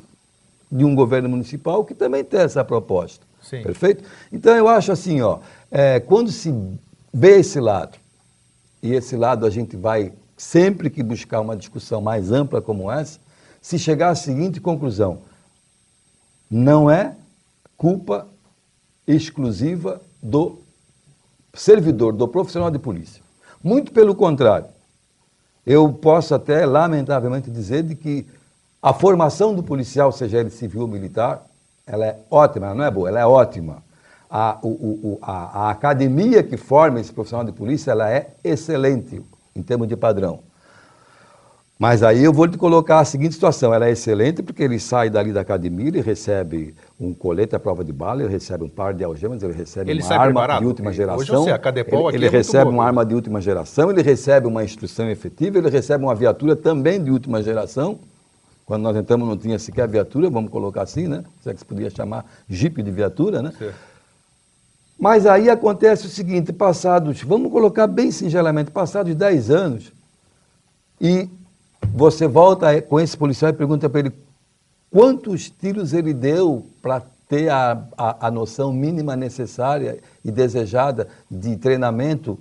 [0.72, 3.24] de um governo municipal que também tem essa proposta.
[3.42, 3.62] Sim.
[3.62, 4.04] Perfeito?
[4.32, 5.38] Então eu acho assim, ó,
[5.70, 6.52] é, quando se
[7.14, 7.96] vê esse lado.
[8.82, 13.20] E esse lado a gente vai sempre que buscar uma discussão mais ampla como essa,
[13.62, 15.18] se chegar à seguinte conclusão:
[16.50, 17.14] não é
[17.76, 18.26] culpa
[19.06, 20.58] exclusiva do
[21.54, 23.22] servidor, do profissional de polícia.
[23.62, 24.66] Muito pelo contrário.
[25.64, 28.26] Eu posso até, lamentavelmente, dizer de que
[28.82, 31.46] a formação do policial, seja ele civil ou militar,
[31.86, 33.82] ela é ótima, ela não é boa, ela é ótima
[34.36, 39.22] a, o, o, a, a, academia que forma esse profissional de polícia ela é excelente
[39.54, 40.40] em termos de padrão.
[41.78, 45.08] Mas aí eu vou te colocar a seguinte situação: ela é excelente porque ele sai
[45.08, 48.92] dali da academia, ele recebe um colete à prova de bala, ele recebe um par
[48.92, 50.60] de algemas, ele recebe ele uma arma preparado.
[50.62, 51.20] de última geração.
[51.20, 54.02] Hoje eu sei, a Cadepol ele, ele é recebe uma arma de última geração, ele
[54.02, 58.00] recebe uma instrução efetiva, ele recebe uma viatura também de última geração.
[58.66, 61.22] Quando nós entramos não tinha sequer viatura, vamos colocar assim, né?
[61.40, 63.52] Se é que se podia chamar jipe de viatura, né?
[63.56, 63.93] Certo.
[64.98, 69.92] Mas aí acontece o seguinte, passados, vamos colocar bem singelamente, passados 10 anos,
[71.00, 71.28] e
[71.92, 74.12] você volta com esse policial e pergunta para ele
[74.90, 81.56] quantos tiros ele deu para ter a, a, a, noção mínima necessária e desejada de
[81.56, 82.38] treinamento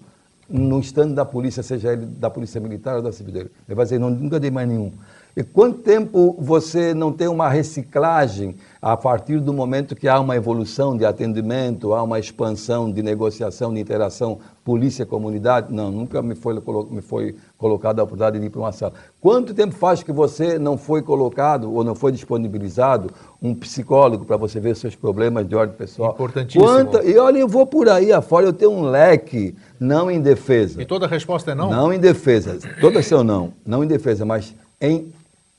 [0.48, 3.52] no estando da polícia, seja ele da polícia militar ou da civil dele.
[3.68, 4.92] Ele vai dizer, não, nunca dei mais nenhum.
[5.36, 10.36] E quanto tempo você não tem uma reciclagem a partir do momento que há uma
[10.36, 15.74] evolução de atendimento, há uma expansão de negociação, de interação polícia-comunidade?
[15.74, 18.94] Não, nunca me foi, me foi colocada a oportunidade de ir para uma sala.
[19.20, 23.10] Quanto tempo faz que você não foi colocado ou não foi disponibilizado
[23.42, 26.12] um psicólogo para você ver seus problemas de ordem pessoal?
[26.12, 26.64] Importantíssimo.
[26.64, 30.80] Quanta, e olha, eu vou por aí afora, eu tenho um leque, não em defesa.
[30.80, 31.72] E toda a resposta é não?
[31.72, 32.60] Não em defesa.
[32.80, 33.52] Todas são não.
[33.66, 35.12] Não em defesa, mas em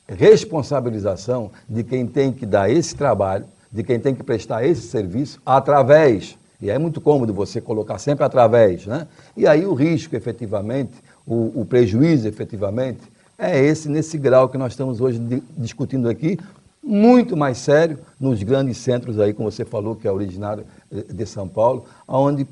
[0.08, 5.40] responsabilização de quem tem que dar esse trabalho, de quem tem que prestar esse serviço
[5.44, 9.06] através, e é muito cômodo você colocar sempre através, né?
[9.36, 10.92] E aí o risco efetivamente,
[11.26, 13.00] o, o prejuízo efetivamente,
[13.36, 16.38] é esse, nesse grau que nós estamos hoje de, discutindo aqui,
[16.82, 21.48] muito mais sério nos grandes centros aí, como você falou, que é originário de São
[21.48, 22.46] Paulo, onde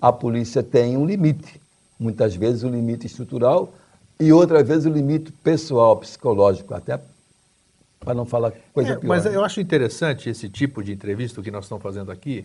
[0.00, 1.60] a polícia tem um limite,
[1.98, 3.72] muitas vezes um limite estrutural,
[4.18, 6.98] e outra vez o limite pessoal, psicológico, até
[8.00, 9.08] para não falar coisa é, pior.
[9.08, 9.34] Mas né?
[9.34, 12.44] eu acho interessante esse tipo de entrevista que nós estamos fazendo aqui,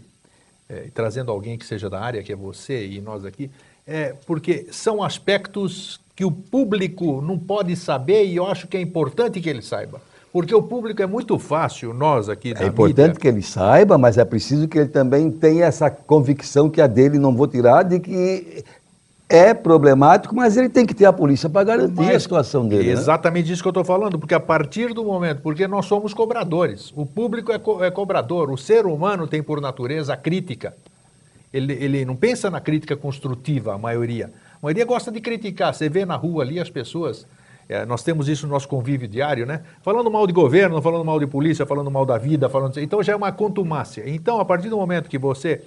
[0.67, 3.49] é, trazendo alguém que seja da área, que é você e nós aqui,
[3.85, 8.81] é, porque são aspectos que o público não pode saber e eu acho que é
[8.81, 10.01] importante que ele saiba.
[10.31, 13.97] Porque o público é muito fácil, nós aqui da É importante mídia, que ele saiba,
[13.97, 17.83] mas é preciso que ele também tenha essa convicção que a dele não vou tirar,
[17.83, 18.63] de que
[19.31, 22.89] é problemático, mas ele tem que ter a polícia para garantir mas, a situação dele.
[22.89, 23.53] É exatamente né?
[23.53, 27.05] isso que eu estou falando, porque a partir do momento, porque nós somos cobradores, o
[27.05, 30.75] público é, co é, cobrador, o ser humano tem por natureza a crítica.
[31.53, 34.31] Ele, ele não pensa na crítica construtiva, a maioria.
[34.61, 35.73] A maioria gosta de criticar.
[35.73, 37.25] Você vê na rua ali as pessoas.
[37.67, 39.61] É, nós temos isso no nosso convívio diário, né?
[39.81, 42.77] Falando mal de governo, falando mal de polícia, falando mal da vida, falando.
[42.79, 44.03] Então já é uma contumácia.
[44.07, 45.61] Então, a partir do momento que você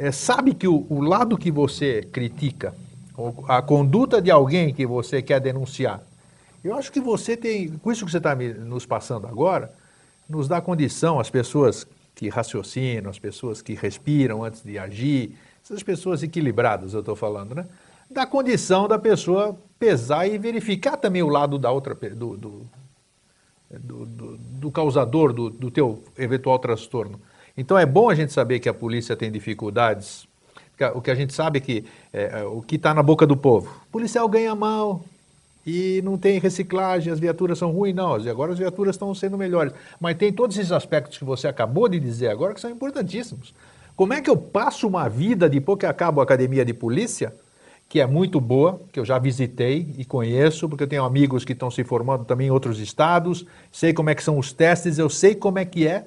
[0.00, 2.74] é, sabe que o, o lado que você critica,
[3.46, 6.00] a conduta de alguém que você quer denunciar,
[6.64, 9.70] eu acho que você tem, com isso que você está nos passando agora,
[10.26, 15.82] nos dá condição, as pessoas que raciocinam, as pessoas que respiram antes de agir, essas
[15.82, 17.66] pessoas equilibradas, eu estou falando, né?
[18.10, 22.66] Dá condição da pessoa pesar e verificar também o lado da outra, do, do,
[23.70, 27.20] do, do, do causador do, do teu eventual transtorno.
[27.56, 30.28] Então é bom a gente saber que a polícia tem dificuldades,
[30.94, 33.68] o que a gente sabe é que é, o que está na boca do povo.
[33.88, 35.04] O policial ganha mal
[35.66, 38.14] e não tem reciclagem, as viaturas são ruins, não.
[38.14, 39.74] Agora as viaturas estão sendo melhores.
[40.00, 43.54] Mas tem todos esses aspectos que você acabou de dizer agora que são importantíssimos.
[43.94, 47.34] Como é que eu passo uma vida depois que acabo a academia de polícia,
[47.86, 51.52] que é muito boa, que eu já visitei e conheço, porque eu tenho amigos que
[51.52, 55.10] estão se formando também em outros estados, sei como é que são os testes, eu
[55.10, 56.06] sei como é que é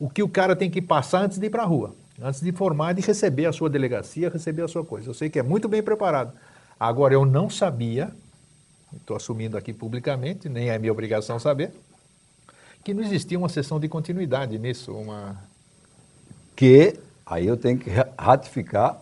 [0.00, 2.52] o que o cara tem que passar antes de ir para a rua antes de
[2.52, 5.08] formar, de receber a sua delegacia, receber a sua coisa.
[5.08, 6.32] Eu sei que é muito bem preparado.
[6.78, 8.10] Agora, eu não sabia,
[8.94, 11.72] estou assumindo aqui publicamente, nem é minha obrigação saber,
[12.84, 15.36] que não existia uma sessão de continuidade nisso, uma...
[16.54, 18.98] Que, aí eu tenho que ratificar,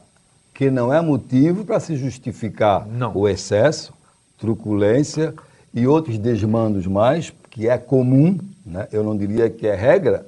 [0.54, 3.16] que não é motivo para se justificar não.
[3.16, 3.92] o excesso,
[4.38, 5.34] truculência
[5.74, 8.88] e outros desmandos mais, que é comum, né?
[8.92, 10.26] eu não diria que é regra,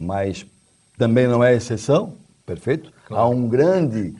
[0.00, 0.46] mas
[0.96, 2.14] também não é exceção,
[2.46, 2.90] perfeito?
[3.06, 3.22] Claro.
[3.22, 4.14] Há um grande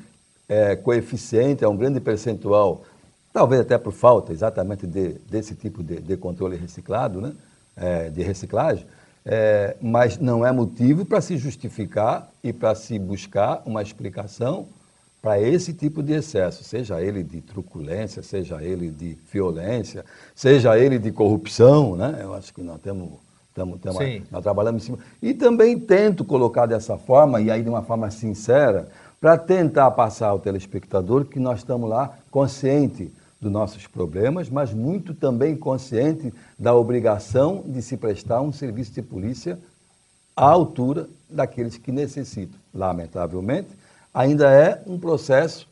[0.47, 2.85] é, coeficiente, há um grande percentual,
[3.33, 7.33] talvez até por falta exatamente de, desse tipo de, de, controle reciclado, né?
[7.77, 8.85] É, de reciclagem,
[9.25, 14.67] é, mas não é motivo para se justificar e para se buscar uma explicação
[15.23, 20.05] para esse tipo de excesso, seja ele de truculência, seja ele de violência,
[20.35, 22.19] seja ele de corrupção, né?
[22.23, 23.13] Eu acho que nós temos
[23.55, 23.99] Tamo, tamo,
[24.31, 24.99] nós trabalhamos em cima.
[25.21, 28.89] E também tento colocar dessa forma, e aí de uma forma sincera,
[29.21, 35.15] para tentar passar ao telespectador que nós estamos lá consciente dos nossos problemas, mas muito
[35.15, 39.59] também consciente da obrigação de se prestar um serviço de polícia
[40.37, 42.59] à altura daqueles que necessitam.
[42.73, 43.69] Lamentavelmente,
[44.13, 45.67] ainda é um processo,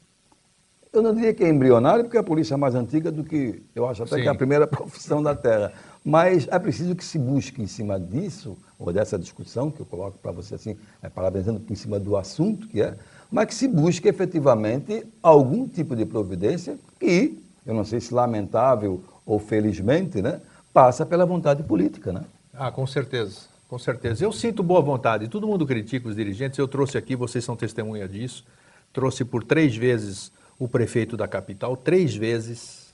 [0.93, 3.87] eu não diria que é embrionário, porque a polícia é mais antiga do que, eu
[3.87, 4.23] acho até Sim.
[4.23, 5.73] que é a primeira profissão da Terra.
[6.09, 10.17] Mas é preciso que se busque em cima disso, ou dessa discussão, que eu coloco
[10.17, 12.97] para você assim, é, parabenizando por cima do assunto que é,
[13.31, 19.05] mas que se busque efetivamente algum tipo de providência que, eu não sei se lamentável
[19.27, 20.41] ou felizmente, né,
[20.73, 22.11] passa pela vontade política.
[22.11, 22.25] Né?
[22.55, 23.41] Ah, com certeza.
[23.69, 24.25] Com certeza.
[24.25, 25.29] Eu sinto boa vontade.
[25.29, 26.59] Todo mundo critica os dirigentes.
[26.59, 28.47] Eu trouxe aqui, vocês são testemunha disso.
[28.95, 32.88] Trouxe por três vezes o prefeito da capital, três vezes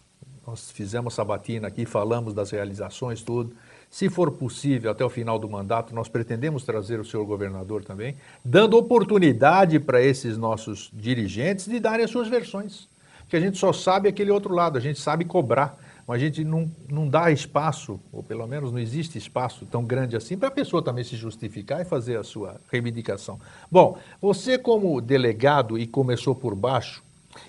[0.47, 3.55] nós fizemos sabatina aqui, falamos das realizações, tudo.
[3.91, 8.17] Se for possível, até o final do mandato, nós pretendemos trazer o senhor governador também,
[8.45, 12.89] dando oportunidade para esses nossos dirigentes de darem as suas versões.
[13.21, 16.45] Porque a gente só sabe aquele outro lado, a gente sabe cobrar, mas a gente
[16.45, 20.53] não, não dá espaço, ou pelo menos não existe espaço tão grande assim, para a
[20.53, 23.41] pessoa também se justificar e fazer a sua reivindicação.
[23.71, 27.03] Bom, você como delegado e começou por baixo,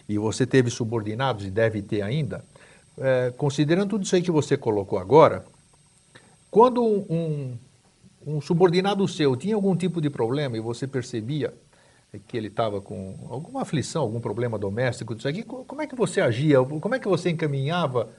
[0.08, 2.44] e você teve subordinados e deve ter ainda,
[2.98, 5.46] é, considerando tudo isso aí que você colocou agora,
[6.50, 7.58] quando um,
[8.26, 11.54] um, subordinado seu tinha algum tipo de problema e você percebia
[12.28, 16.22] que ele estava com alguma aflição, algum problema doméstico, disso aqui, como é que você
[16.22, 16.64] agia?
[16.64, 18.10] Como é que você encaminhava,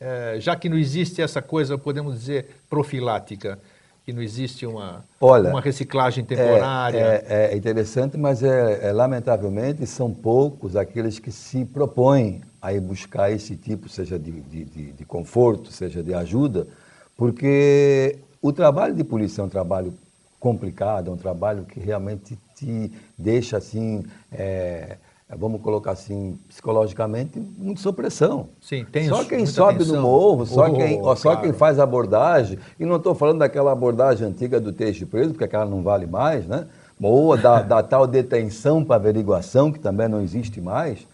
[0.00, 3.60] é, já que não existe essa coisa, podemos dizer, profilática?
[4.04, 6.98] que não existe uma, Olha, uma reciclagem temporária.
[6.98, 12.72] É, é, é interessante, mas é, é, lamentavelmente são poucos aqueles que se propõem a
[12.72, 16.66] ir buscar esse tipo, seja de, de, de, de conforto, seja de ajuda,
[17.14, 19.92] porque o trabalho de polícia é um trabalho
[20.40, 24.02] complicado, é um trabalho que realmente te deixa assim
[24.32, 24.96] é,
[25.36, 28.48] vamos colocar assim, psicologicamente, muito supressão.
[28.62, 29.96] Sim, tem Só quem sobe tensão.
[29.96, 31.40] no morro, só, oh, quem, oh, só claro.
[31.42, 35.66] quem faz abordagem, e não estou falando daquela abordagem antiga do texto preso, porque aquela
[35.66, 36.66] não vale mais, né?
[36.98, 41.06] Ou da, da tal detenção para averiguação, que também não existe mais,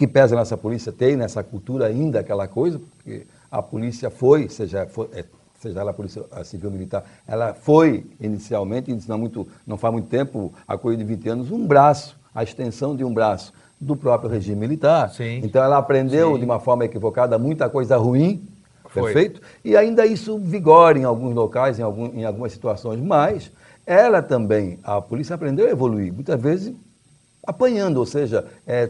[0.00, 4.86] que pesa nessa polícia, tem nessa cultura ainda aquela coisa, porque a polícia foi, seja,
[4.86, 5.26] foi, é,
[5.60, 10.54] seja ela a polícia civil militar, ela foi inicialmente, não, muito, não faz muito tempo,
[10.66, 14.58] a coisa de 20 anos, um braço a extensão de um braço do próprio regime
[14.58, 15.10] militar.
[15.10, 15.42] Sim.
[15.44, 16.38] Então ela aprendeu Sim.
[16.38, 18.42] de uma forma equivocada muita coisa ruim,
[18.88, 19.02] Foi.
[19.02, 19.42] perfeito?
[19.62, 23.52] E ainda isso vigora em alguns locais, em, algum, em algumas situações, mas
[23.84, 26.74] ela também, a polícia aprendeu a evoluir, muitas vezes
[27.46, 28.88] apanhando, ou seja, é,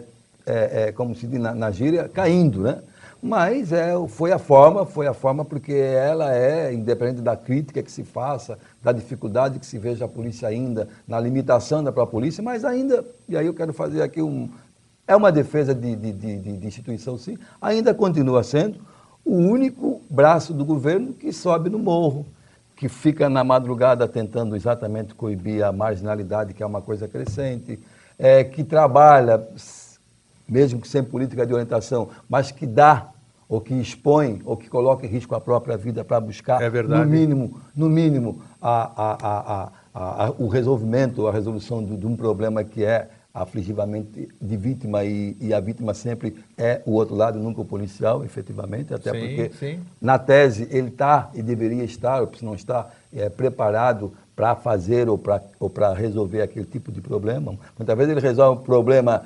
[0.50, 2.80] é, é como se diz na, na gíria, caindo, né?
[3.22, 7.92] Mas é, foi a forma, foi a forma porque ela é, independente da crítica que
[7.92, 12.42] se faça, da dificuldade que se veja a polícia ainda, na limitação da própria polícia,
[12.42, 14.48] mas ainda, e aí eu quero fazer aqui um.
[15.06, 18.78] É uma defesa de, de, de, de instituição, sim, ainda continua sendo
[19.24, 22.24] o único braço do governo que sobe no morro,
[22.74, 27.78] que fica na madrugada tentando exatamente coibir a marginalidade, que é uma coisa crescente,
[28.18, 29.46] é, que trabalha
[30.50, 33.10] mesmo que sem política de orientação, mas que dá
[33.48, 37.04] ou que expõe ou que coloca em risco a própria vida para buscar, é no
[37.04, 42.84] mínimo, no mínimo a, a, a, o resolvimento, a resolução de, de, um problema que
[42.84, 47.64] é afligivamente de vítima e, e, a vítima sempre é o outro lado, nunca o
[47.64, 49.80] policial, efetivamente, até sim, porque sim.
[50.00, 55.08] na tese ele está e deveria estar, ou se não está, é, preparado para fazer
[55.08, 57.54] ou para resolver aquele tipo de problema.
[57.76, 59.22] Muitas vezes ele resolve o problema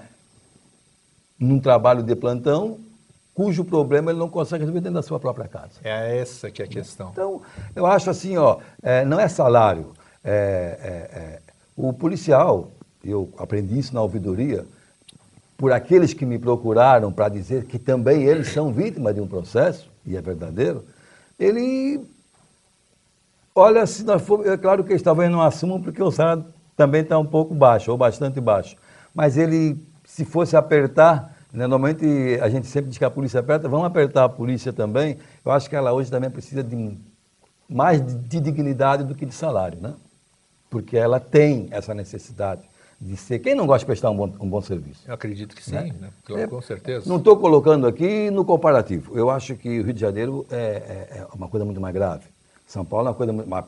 [1.39, 2.78] num trabalho de plantão,
[3.35, 5.72] cujo problema ele não consegue resolver dentro da sua própria casa.
[5.82, 7.11] É essa que é a questão.
[7.12, 7.43] Então,
[7.74, 9.93] eu acho assim, ó, é, não é salário.
[10.22, 11.41] É, é, é
[11.76, 12.70] o policial,
[13.05, 14.64] eu aprendi isso na ouvidoria,
[15.57, 19.91] por aqueles que me procuraram para dizer que também eles são vítimas de um processo,
[20.07, 20.85] e é verdadeiro,
[21.39, 22.01] ele.
[23.55, 26.45] Olha, se nós for, é claro que eles talvez não assumam, porque o salário
[26.76, 28.76] também está um pouco baixo, ou bastante baixo.
[29.14, 32.05] Mas ele, se fosse apertar, né, normalmente
[32.41, 35.19] a gente sempre diz que a polícia aperta, vamos apertar a polícia também.
[35.45, 36.97] Eu acho que ela hoje também precisa de
[37.69, 39.95] mais de, de dignidade do que de salário, né?
[40.69, 42.63] Porque ela tem essa necessidade
[43.01, 43.39] de ser.
[43.39, 45.03] Quem não gosta de prestar um bom, um bom serviço?
[45.07, 45.95] Eu acredito que sim, né?
[46.01, 46.11] Né?
[46.25, 47.09] Claro, é, com certeza.
[47.09, 49.17] Não estou colocando aqui no comparativo.
[49.17, 52.25] Eu acho que o Rio de Janeiro é, é, é uma coisa muito mais grave.
[52.67, 53.65] São Paulo é uma coisa muito mais.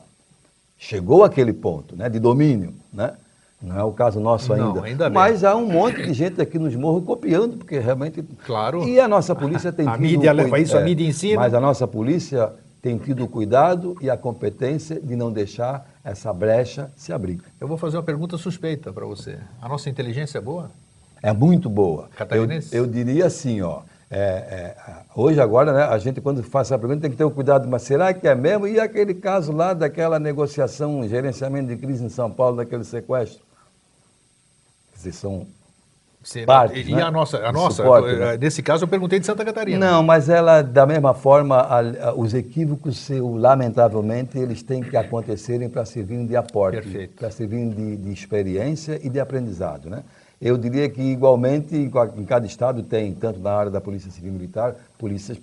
[0.77, 3.15] Chegou àquele ponto né, de domínio, né?
[3.61, 4.65] Não é o caso nosso ainda.
[4.65, 5.09] Não, ainda.
[5.09, 8.23] Mas há um monte de gente aqui nos morros copiando, porque realmente.
[8.45, 8.87] Claro.
[8.87, 10.01] E a nossa polícia tem a tido.
[10.01, 11.41] mídia leva isso, a mídia ensina.
[11.41, 16.31] Mas a nossa polícia tem tido o cuidado e a competência de não deixar essa
[16.31, 17.41] brecha se abrir.
[17.59, 19.39] Eu vou fazer uma pergunta suspeita para você.
[19.59, 20.69] A nossa inteligência é boa?
[21.21, 22.09] É muito boa.
[22.15, 22.75] Catarinense?
[22.75, 23.81] Eu, eu diria assim, ó.
[24.09, 24.75] É, é,
[25.15, 27.81] hoje, agora, né, a gente, quando faz essa pergunta, tem que ter o cuidado, mas
[27.81, 28.67] será que é mesmo?
[28.67, 33.46] E aquele caso lá daquela negociação, gerenciamento de crise em São Paulo, daquele sequestro?
[34.97, 35.45] Quer dizer, são
[36.45, 37.03] Parte, e né?
[37.03, 38.33] a nossa, a nossa suporte, né?
[38.33, 39.79] Eh, nesse caso eu perguntei de Santa Catarina.
[39.79, 44.97] Não, mas ela, da mesma forma, a, a, os equívocos, seu, lamentavelmente, eles têm que
[44.97, 49.89] acontecerem para servir de aporte, para servir de, de, experiência e de aprendizado.
[49.89, 50.03] Né?
[50.41, 54.75] Eu diria que, igualmente, em cada estado tem, tanto na área da Polícia Civil Militar,
[54.97, 55.39] polícias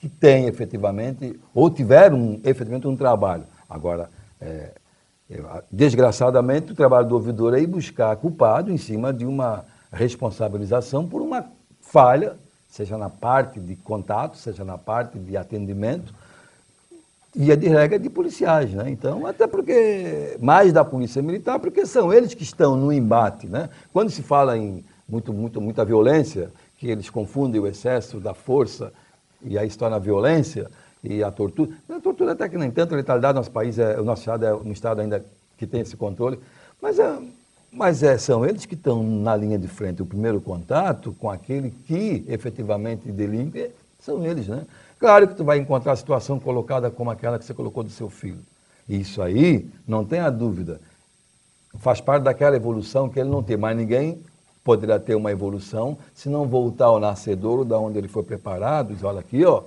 [0.00, 3.44] que têm efetivamente, ou tiveram efetivamente um trabalho.
[3.70, 4.10] Agora,
[4.40, 4.70] é,
[5.70, 11.20] desgraçadamente, o trabalho do ouvidor é ir buscar culpado em cima de uma responsabilização por
[11.20, 11.44] uma
[11.80, 12.34] falha,
[12.68, 16.14] seja na parte de contato, seja na parte de atendimento,
[17.34, 18.90] e a de regra de policiais, né?
[18.90, 23.68] Então, até porque, mais da polícia militar, porque são eles que estão no embate, né?
[23.92, 28.92] Quando se fala em muito, muito, muita violência, que eles confundem o excesso da força
[29.42, 30.70] e aí se torna violência
[31.02, 31.70] e a tortura.
[31.88, 34.44] A tortura até que nem tanto, a letalidade no nosso país, é, o nosso estado
[34.44, 35.24] é um estado ainda
[35.56, 36.38] que tem esse controle,
[36.80, 37.18] mas é,
[37.70, 40.02] mas é, são eles que estão na linha de frente.
[40.02, 43.70] O primeiro contato com aquele que efetivamente delinque
[44.00, 44.64] são eles, né?
[44.98, 48.08] Claro que tu vai encontrar a situação colocada como aquela que você colocou do seu
[48.08, 48.40] filho.
[48.88, 50.80] Isso aí, não tenha dúvida,
[51.78, 53.56] faz parte daquela evolução que ele não tem.
[53.56, 54.18] Mas ninguém
[54.64, 58.94] poderá ter uma evolução se não voltar ao nascedouro, da onde ele foi preparado.
[58.94, 59.62] Diz, olha aqui, ó,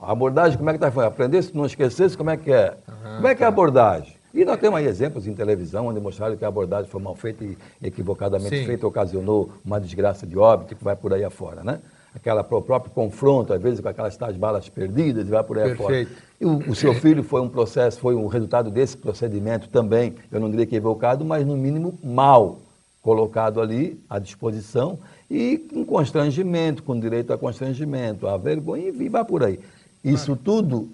[0.00, 1.06] a abordagem, como é que está?
[1.06, 2.76] Aprender se não esquecesse, como é que é?
[2.88, 4.14] Uhum, como é que é a abordagem?
[4.32, 7.44] E nós temos aí exemplos em televisão onde mostraram que a abordagem foi mal feita
[7.44, 8.66] e equivocadamente Sim.
[8.66, 11.80] feita, ocasionou uma desgraça de óbito que vai por aí afora, né?
[12.14, 15.74] Aquela, o próprio confronto, às vezes, com aquelas tais balas perdidas e vai por aí
[15.74, 15.82] Perfeito.
[15.82, 16.08] afora.
[16.40, 20.40] E o, o, seu filho foi um processo, foi um resultado desse procedimento também, eu
[20.40, 22.60] não diria que equivocado, mas no mínimo mal
[23.02, 24.98] colocado ali à disposição
[25.30, 29.60] e com constrangimento, com direito a constrangimento, a vergonha e vai por aí.
[30.04, 30.90] Isso tudo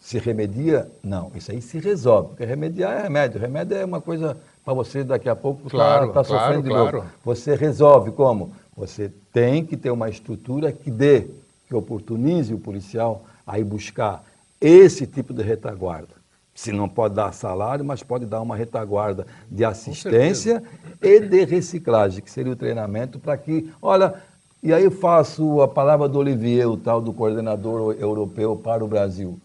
[0.00, 0.90] se remedia?
[1.02, 3.40] Não, isso aí se resolve, porque remediar é remédio.
[3.40, 6.96] Remédio é uma coisa para você daqui a pouco estar tá, tá sofrendo claro, de
[6.96, 7.08] novo.
[7.24, 8.52] Você resolve como?
[8.76, 11.26] Você tem que ter uma estrutura que dê,
[11.68, 14.24] que oportunize o policial a ir buscar
[14.60, 16.22] esse tipo de retaguarda.
[16.54, 20.62] Se não pode dar salário, mas pode dar uma retaguarda de assistência
[21.00, 24.14] e de reciclagem, que seria o treinamento para que, olha,
[24.62, 28.88] e aí eu faço a palavra do Olivier, o tal do coordenador europeu para o
[28.88, 29.40] Brasil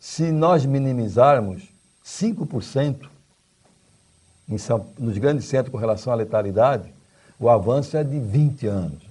[0.00, 1.68] se nós minimizarmos
[2.02, 3.06] 5%
[4.48, 6.92] em São, nos grandes centros com relação à letalidade,
[7.38, 9.10] o avanço é de 20 anos.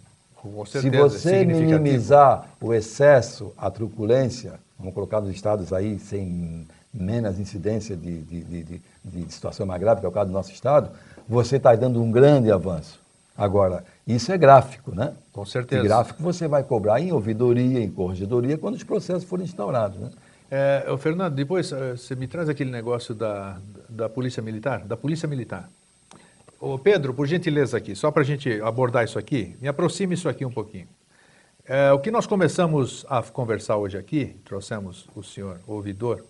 [0.65, 7.39] Certeza, se você minimizar o excesso, a truculência, vamos colocar nos estados aí sem menos
[7.39, 10.89] incidência de, de, de, de, situação mais grave, que é o caso do nosso estado,
[11.27, 12.99] você está dando um grande avanço.
[13.39, 15.13] Agora, isso é gráfico, né?
[15.31, 15.83] Com certeza.
[15.83, 20.11] E gráfico você vai cobrar em ouvidoria, em corregedoria, quando os processos forem instaurados, né?
[20.51, 25.27] É, Fernando, depois eh, você me traz aquele negócio da, da Polícia Militar, da Polícia
[25.27, 25.69] Militar.
[26.59, 30.27] Ô Pedro, por gentileza aqui, só para a gente abordar isso aqui, me aproxime isso
[30.27, 30.87] aqui um pouquinho.
[31.65, 36.25] É, o que nós começamos a conversar hoje aqui, trouxemos o senhor ouvidor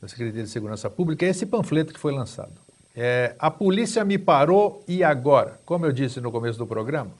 [0.00, 2.67] da Secretaria de Segurança Pública, é esse panfleto que foi lançado.
[3.00, 5.60] É, a polícia me parou e agora?
[5.64, 7.12] Como eu disse no começo do programa,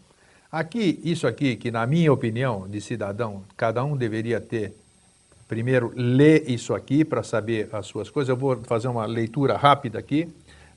[0.50, 4.74] aqui, isso aqui, que na minha opinião de cidadão, cada um deveria ter,
[5.46, 8.28] primeiro, ler isso aqui para saber as suas coisas.
[8.28, 10.28] Eu vou fazer uma leitura rápida aqui.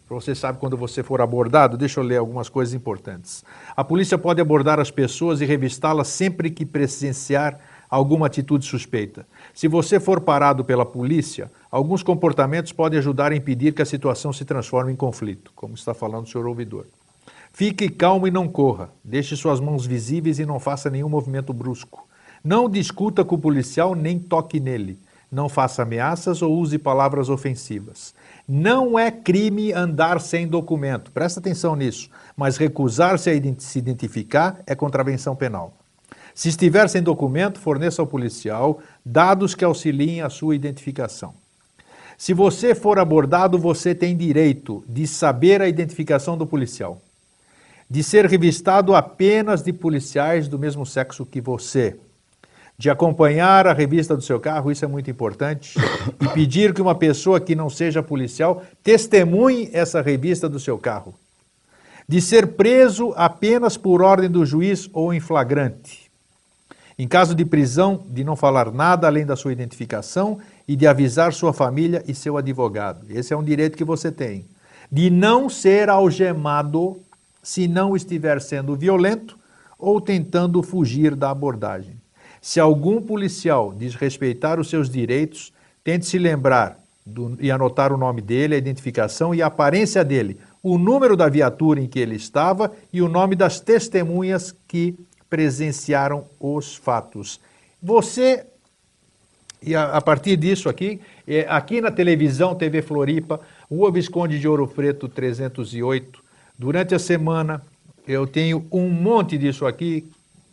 [0.08, 3.44] Você sabe quando você for abordado, deixa eu ler algumas coisas importantes.
[3.76, 9.26] A polícia pode abordar as pessoas e revistá-las sempre que presenciar alguma atitude suspeita.
[9.54, 14.32] Se você for parado pela polícia, alguns comportamentos podem ajudar a impedir que a situação
[14.32, 16.86] se transforme em conflito, como está falando o senhor ouvidor.
[17.54, 18.90] Fique calmo e não corra.
[19.04, 22.08] Deixe suas mãos visíveis e não faça nenhum movimento brusco.
[22.44, 24.98] Não discuta com o policial nem toque nele.
[25.32, 28.14] Não faça ameaças ou use palavras ofensivas.
[28.48, 34.76] Não é crime andar sem documento, presta atenção nisso, mas recusar-se a se identificar é
[34.76, 35.74] contravenção penal.
[36.34, 41.34] Se estiver sem documento, forneça ao policial dados que auxiliem a sua identificação.
[42.18, 47.02] Se você for abordado, você tem direito de saber a identificação do policial,
[47.90, 51.98] de ser revistado apenas de policiais do mesmo sexo que você
[52.82, 55.78] de acompanhar a revista do seu carro, isso é muito importante,
[56.20, 61.14] e pedir que uma pessoa que não seja policial testemunhe essa revista do seu carro.
[62.08, 66.01] De ser preso apenas por ordem do juiz ou em flagrante.
[67.02, 70.38] Em caso de prisão, de não falar nada além da sua identificação
[70.68, 73.08] e de avisar sua família e seu advogado.
[73.10, 74.46] Esse é um direito que você tem.
[74.92, 77.00] De não ser algemado
[77.42, 79.36] se não estiver sendo violento
[79.80, 81.96] ou tentando fugir da abordagem.
[82.40, 85.52] Se algum policial desrespeitar os seus direitos,
[85.84, 90.38] tente se lembrar do, e anotar o nome dele, a identificação e a aparência dele,
[90.62, 94.96] o número da viatura em que ele estava e o nome das testemunhas que
[95.32, 97.40] presenciaram os fatos.
[97.82, 98.46] Você,
[99.64, 104.46] e a, a partir disso aqui, é, aqui na televisão, TV Floripa, Rua Visconde de
[104.46, 106.22] Ouro Preto 308,
[106.60, 107.64] durante a semana
[108.06, 110.12] eu tenho um monte disso aqui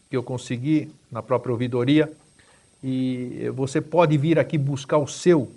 [0.09, 2.11] que eu consegui na própria ouvidoria.
[2.83, 5.51] E você pode vir aqui buscar o seu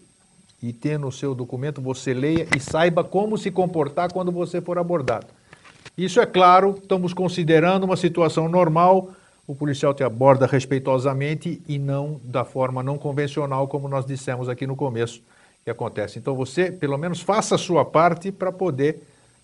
[0.64, 4.80] e ter no seu documento, você leia e saiba como se comportar quando você for
[4.80, 5.28] abordado.
[5.98, 9.10] Isso é claro, estamos considerando uma situação normal,
[9.46, 14.66] o policial te aborda respeitosamente e não da forma não convencional, como nós dissemos aqui
[14.66, 15.22] no começo
[15.64, 16.18] que acontece.
[16.18, 19.04] Então você, pelo menos, faça a sua parte para poder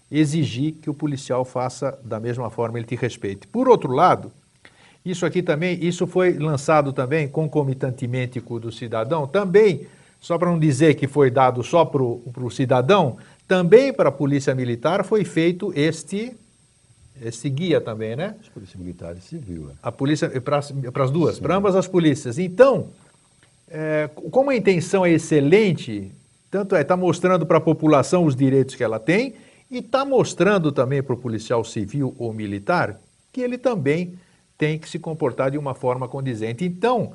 [0.10, 3.46] exigir que o policial faça da mesma forma, ele te respeite.
[3.46, 4.32] Por outro lado,
[5.06, 9.86] isso aqui também, isso foi lançado também concomitantemente com o do cidadão, também,
[10.20, 13.18] só para não dizer que foi dado só para o cidadão,
[13.48, 16.36] também para a Polícia Militar foi feito este,
[17.22, 18.36] este guia também, né?
[18.40, 19.70] As polícias militares civil.
[19.72, 19.74] É.
[19.82, 22.38] A polícia, para as duas, para ambas as polícias.
[22.38, 22.90] Então,
[23.70, 26.12] é, como a intenção é excelente,
[26.52, 29.36] tanto é, está mostrando para a população os direitos que ela tem
[29.72, 33.00] e está mostrando também para o policial civil ou militar
[33.32, 34.18] que ele também
[34.58, 36.66] tem que se comportar de uma forma condizente.
[36.66, 37.14] Então,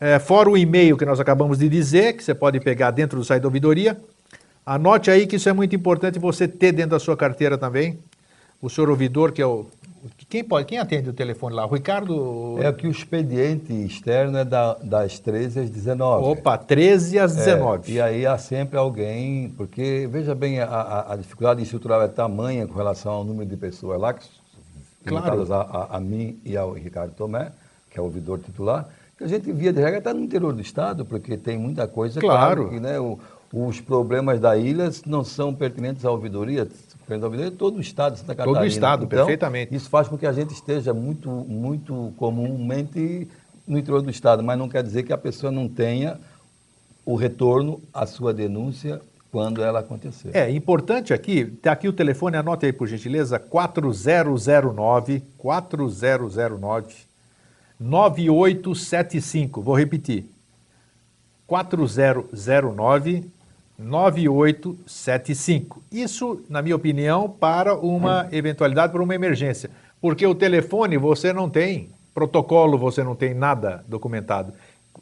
[0.00, 3.24] É, fora o e-mail que nós acabamos de dizer, que você pode pegar dentro do
[3.24, 4.00] site da ouvidoria.
[4.64, 7.98] Anote aí que isso é muito importante você ter dentro da sua carteira também.
[8.60, 9.66] O senhor ouvidor, que é o
[10.32, 11.66] quem, pode, quem atende o telefone lá?
[11.66, 12.56] O Ricardo?
[12.58, 16.26] É que o expediente externo é da, das 13 às 19.
[16.26, 17.92] Opa, 13 às 19.
[17.92, 22.66] É, e aí há sempre alguém, porque veja bem, a, a, dificuldade estrutural é tamanha
[22.66, 24.26] com relação ao número de pessoas lá, que,
[25.04, 25.52] claro.
[25.52, 27.52] a, a, a mim e ao Ricardo Tomé,
[27.90, 30.62] que é o ouvidor titular, que a gente via de regra está no interior do
[30.62, 32.18] estado, porque tem muita coisa.
[32.18, 32.62] Claro.
[32.62, 33.18] claro que, né, o,
[33.52, 36.66] os problemas da ilha não são pertinentes à ouvidoria,
[37.56, 38.58] todo o estado de Santa Catarina.
[38.58, 39.74] Todo o estado, então, perfeitamente.
[39.74, 43.28] Isso faz com que a gente esteja muito, muito comumente
[43.66, 46.18] no interior do estado, mas não quer dizer que a pessoa não tenha
[47.04, 49.00] o retorno à sua denúncia
[49.30, 50.30] quando ela acontecer.
[50.34, 56.94] É importante aqui, está aqui o telefone, anote aí por gentileza, 4009 4009
[57.80, 59.62] 9875.
[59.62, 60.26] Vou repetir.
[61.46, 63.24] 4009
[63.78, 65.82] 9875.
[65.90, 69.70] Isso, na minha opinião, para uma eventualidade, para uma emergência.
[70.00, 74.52] Porque o telefone você não tem protocolo, você não tem nada documentado.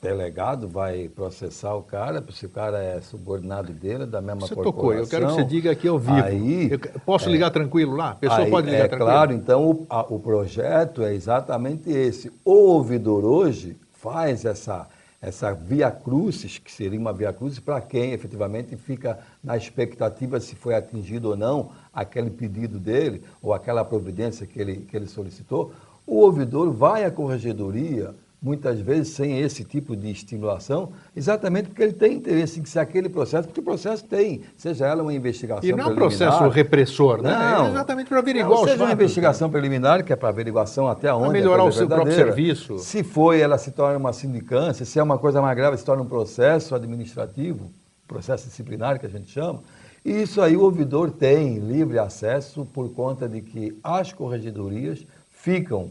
[0.06, 4.72] delegado vai processar o cara, se o cara é subordinado dele, da mesma você corporação.
[4.72, 6.22] tocou, eu quero que você diga aqui ao vivo.
[6.22, 8.10] Aí, eu posso ligar é, tranquilo lá?
[8.10, 9.10] A pessoa aí, pode ligar é tranquilo?
[9.10, 12.32] Claro, então o, a, o projeto é exatamente esse.
[12.44, 14.86] O ouvidor hoje faz essa,
[15.20, 20.54] essa via crucis, que seria uma via crucis para quem efetivamente fica na expectativa se
[20.54, 25.72] foi atingido ou não aquele pedido dele, ou aquela providência que ele, que ele solicitou.
[26.06, 31.92] O ouvidor vai à corregedoria muitas vezes sem esse tipo de estimulação, exatamente porque ele
[31.92, 35.68] tem interesse em que se aquele processo, porque o processo tem, seja ela uma investigação
[35.68, 37.30] E não é um processo repressor, né?
[37.30, 39.52] Não, é exatamente para averiguar não, seja fatos, uma investigação né?
[39.52, 41.24] preliminar, que é para averiguação até onde.
[41.24, 42.78] Para melhorar o seu próprio serviço.
[42.78, 46.02] Se foi, ela se torna uma sindicância, se é uma coisa mais grave, se torna
[46.02, 47.70] um processo administrativo,
[48.06, 49.62] processo disciplinar que a gente chama.
[50.04, 55.90] E isso aí o ouvidor tem livre acesso por conta de que as corregedorias ficam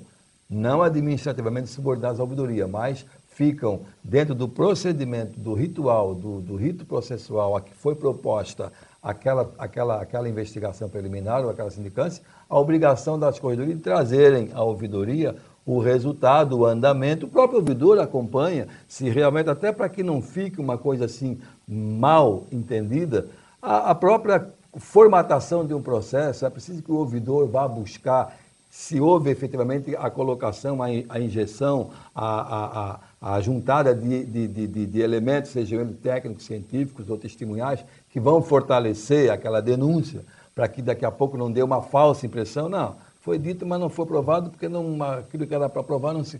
[0.50, 6.86] não administrativamente subordinados à ouvidoria, mas ficam dentro do procedimento, do ritual, do, do rito
[6.86, 8.72] processual a que foi proposta
[9.04, 14.64] aquela, aquela, aquela investigação preliminar ou aquela sindicância, a obrigação das corredorias de trazerem à
[14.64, 15.36] ouvidoria
[15.66, 20.62] o resultado, o andamento, o próprio ouvidor acompanha, se realmente, até para que não fique
[20.62, 23.28] uma coisa assim mal entendida,
[23.60, 28.38] a, a própria formatação de um processo, é preciso que o ouvidor vá buscar
[28.78, 35.00] se houve efetivamente a colocação, a, injeção, a, a, a juntada de, de, de, de,
[35.00, 37.80] elementos, sejam eles técnicos, científicos ou testemunhais,
[38.12, 42.68] que vão fortalecer aquela denúncia, para que daqui a pouco não dê uma falsa impressão.
[42.68, 46.26] Não, foi dito, mas não foi provado, porque não, aquilo que era para provar não
[46.26, 46.40] se.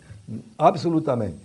[0.58, 1.40] Absolutamente.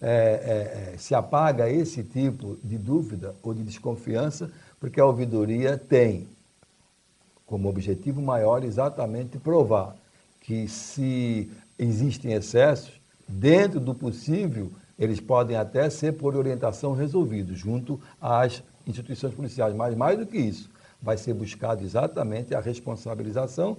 [0.00, 5.76] É, é, é, se apaga esse tipo de dúvida ou de desconfiança, porque a ouvidoria
[5.76, 6.26] tem
[7.46, 9.99] como objetivo maior exatamente provar
[10.40, 18.00] que se existem excessos, dentro do possível, eles podem até ser por orientação resolvidos junto
[18.20, 19.74] às instituições policiais.
[19.74, 20.68] Mas mais do que isso,
[21.00, 23.76] vai ser buscado exatamente a responsabilização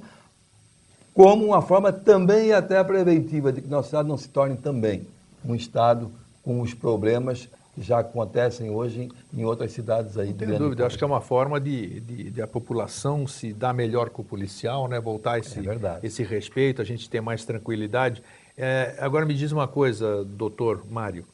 [1.14, 5.06] como uma forma também até preventiva de que nosso Estado não se torne também
[5.46, 6.10] um Estado
[6.42, 10.30] com os problemas que já acontecem hoje em outras cidades aí.
[10.30, 13.74] Não tenho dúvida, acho que é uma forma de, de, de, a população se dar
[13.74, 15.00] melhor com o policial, né?
[15.00, 18.22] voltar esse, é esse respeito, a gente ter mais tranquilidade.
[18.58, 21.26] É, agora me diz uma coisa, doutor Mário,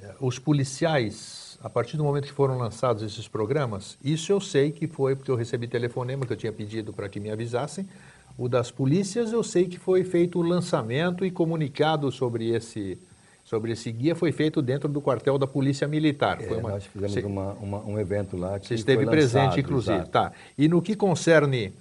[0.00, 4.72] é, os policiais, a partir do momento que foram lançados esses programas, isso eu sei
[4.72, 7.88] que foi porque eu recebi telefonema que eu tinha pedido para que me avisassem,
[8.36, 12.98] o das polícias eu sei que foi feito o lançamento e comunicado sobre esse
[13.44, 16.38] sobre esse guia foi feito dentro do quartel da Polícia Militar.
[16.40, 16.70] É, uma...
[16.70, 18.58] Nós fizemos uma, uma, um evento lá.
[18.58, 19.96] Que Você esteve presente, inclusive.
[19.96, 20.10] Exato.
[20.10, 20.32] Tá.
[20.56, 21.72] E no que concerne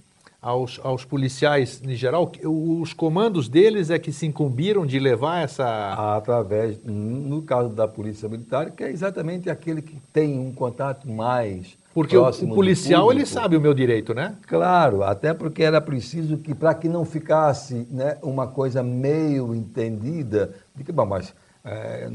[0.42, 6.16] aos, aos policiais em geral, os comandos deles é que se incumbiram de levar essa.
[6.18, 11.78] Através, no caso da Polícia Militar, que é exatamente aquele que tem um contato mais.
[11.94, 14.36] Porque o, o policial ele sabe o meu direito, né?
[14.48, 20.54] Claro, até porque era preciso que, para que não ficasse né, uma coisa meio entendida,
[20.76, 21.34] de que, bom, mas
[21.66, 22.10] é,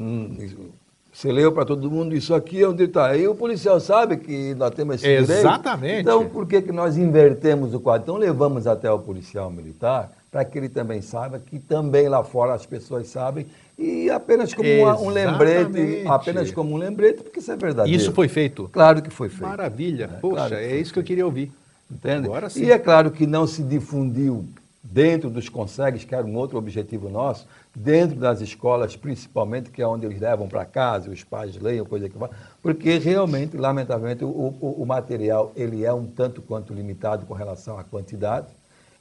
[1.13, 3.17] você leu para todo mundo, isso aqui é onde está.
[3.17, 5.81] E o policial sabe que nós temos esse Exatamente.
[5.81, 6.01] direito.
[6.03, 8.03] Então, por que, que nós invertemos o quadro?
[8.03, 12.53] Então, levamos até o policial militar para que ele também saiba que também lá fora
[12.55, 13.47] as pessoas sabem
[13.79, 17.95] e apenas como um lembrete, apenas como um lembrete, porque isso é verdade.
[17.95, 18.69] Isso foi feito?
[18.73, 19.49] Claro que foi feito.
[19.49, 20.05] Maravilha.
[20.05, 21.51] É, Poxa, claro é isso que eu queria ouvir.
[21.91, 22.27] Entende?
[22.27, 22.65] Agora sim.
[22.65, 24.45] E é claro que não se difundiu
[24.83, 27.47] dentro dos consegues, que era um outro objetivo nosso,
[27.79, 32.09] dentro das escolas, principalmente, que é onde eles levam para casa, os pais leiam, coisa
[32.09, 32.29] que vai,
[32.61, 37.79] porque realmente, lamentavelmente, o, o, o, material ele é um tanto quanto limitado com relação
[37.79, 38.47] à quantidade.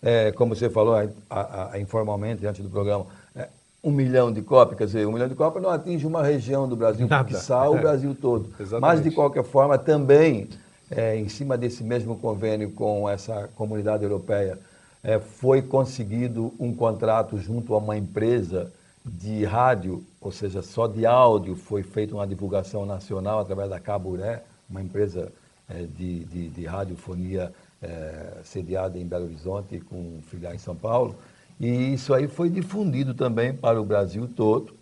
[0.02, 3.48] É, como você falou a, a, a, informalmente antes do programa, é,
[3.84, 6.76] um milhão de cópias, quer dizer, um milhão de cópias não atinge uma região do
[6.76, 7.28] Brasil, Nada.
[7.28, 7.82] que o É.
[7.82, 8.54] Brasil todo.
[8.60, 8.82] Exatamente.
[8.82, 10.50] Mas, de qualquer forma, também,
[10.92, 14.60] é, em cima desse mesmo convênio com essa comunidade europeia,
[15.08, 18.70] é, foi conseguido um contrato junto a uma empresa
[19.06, 24.44] de rádio, ou seja, só de áudio, foi feita uma divulgação nacional através da Caburé,
[24.70, 25.32] uma empresa
[25.70, 31.16] é, de, de, de radiofonia é, sediada em Belo Horizonte com filial em São Paulo.
[31.58, 34.76] E isso aí foi difundido também para o Brasil todo,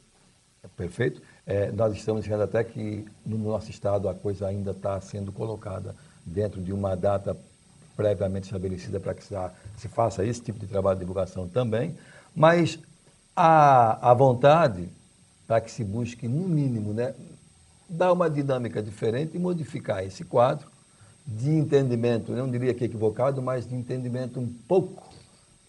[0.76, 1.21] perfeito?
[1.45, 5.95] É, nós estamos vendo até que no nosso estado a coisa ainda está sendo colocada
[6.26, 7.38] dentro de uma data
[7.95, 9.23] previamente estabelecida para que
[9.78, 11.95] se, faça esse tipo de trabalho de divulgação também,
[12.36, 12.80] mas
[13.36, 14.89] há a vontade
[15.47, 17.13] para que se busque, no mínimo, né,
[17.88, 20.67] dar uma dinâmica diferente e modificar esse quadro
[21.26, 25.09] de entendimento, não diria que equivocado, mas de entendimento um pouco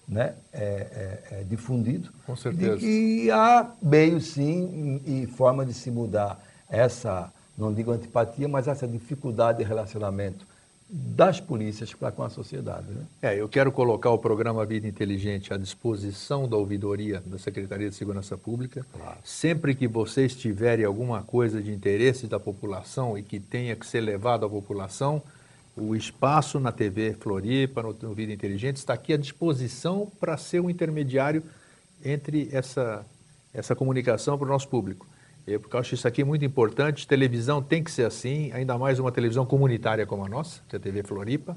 [0.06, 2.10] né, é, é, é difundido.
[2.24, 2.76] Com certeza.
[2.76, 8.68] De que há meio, sim, e forma de se mudar essa, não digo antipatia, mas
[8.68, 10.46] essa dificuldade de relacionamento
[10.88, 12.86] das polícias para com a sociedade.
[12.92, 13.04] Né?
[13.20, 17.96] É, eu quero colocar o programa Vida Inteligente à disposição da ouvidoria da Secretaria de
[17.96, 18.86] Segurança Pública.
[18.92, 19.18] Claro.
[19.24, 24.00] Sempre que vocês tiverem alguma coisa de interesse da população e que tenha que ser
[24.00, 25.20] levado à população,
[25.76, 30.60] o espaço na TV Floripa, no, no Vida Inteligente, está aqui à disposição para ser
[30.60, 31.42] um intermediário
[32.04, 33.04] entre essa,
[33.52, 35.06] essa comunicação para o nosso público.
[35.46, 37.06] Eu, porque eu acho isso aqui muito importante.
[37.06, 40.78] Televisão tem que ser assim, ainda mais uma televisão comunitária como a nossa, que é
[40.78, 41.56] a TV Floripa.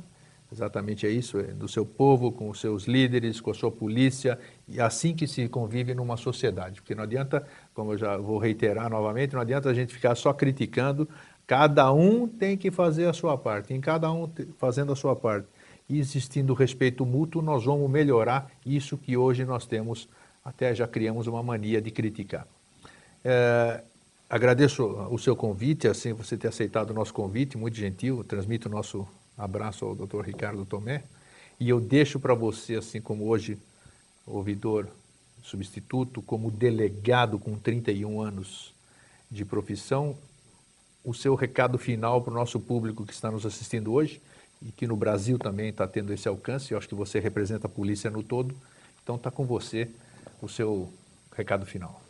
[0.52, 4.38] Exatamente é isso, é do seu povo, com os seus líderes, com a sua polícia,
[4.68, 6.82] e assim que se convive numa sociedade.
[6.82, 10.34] Porque não adianta, como eu já vou reiterar novamente, não adianta a gente ficar só
[10.34, 11.08] criticando,
[11.46, 15.48] cada um tem que fazer a sua parte, em cada um fazendo a sua parte.
[15.88, 20.10] E existindo respeito mútuo, nós vamos melhorar isso que hoje nós temos,
[20.46, 22.48] até já criamos uma mania de criticar.
[23.24, 23.82] É,
[24.30, 28.24] agradeço o seu convite, assim você ter aceitado o nosso convite, muito gentil.
[28.24, 29.08] Transmito o nosso
[29.38, 30.22] abraço ao Dr.
[30.22, 31.04] Ricardo Tomé.
[31.60, 33.58] E eu deixo para você, assim como hoje,
[34.26, 34.88] ouvidor
[35.44, 38.74] substituto, como delegado com 31 anos
[39.30, 40.16] de profissão,
[41.04, 44.22] o seu recado final para o nosso público que está nos assistindo hoje
[44.62, 46.72] e que no Brasil também está tendo esse alcance.
[46.72, 48.56] Eu acho que você representa a polícia no todo.
[49.02, 49.90] Então está com você
[50.42, 50.92] o seu
[51.36, 52.02] recado final.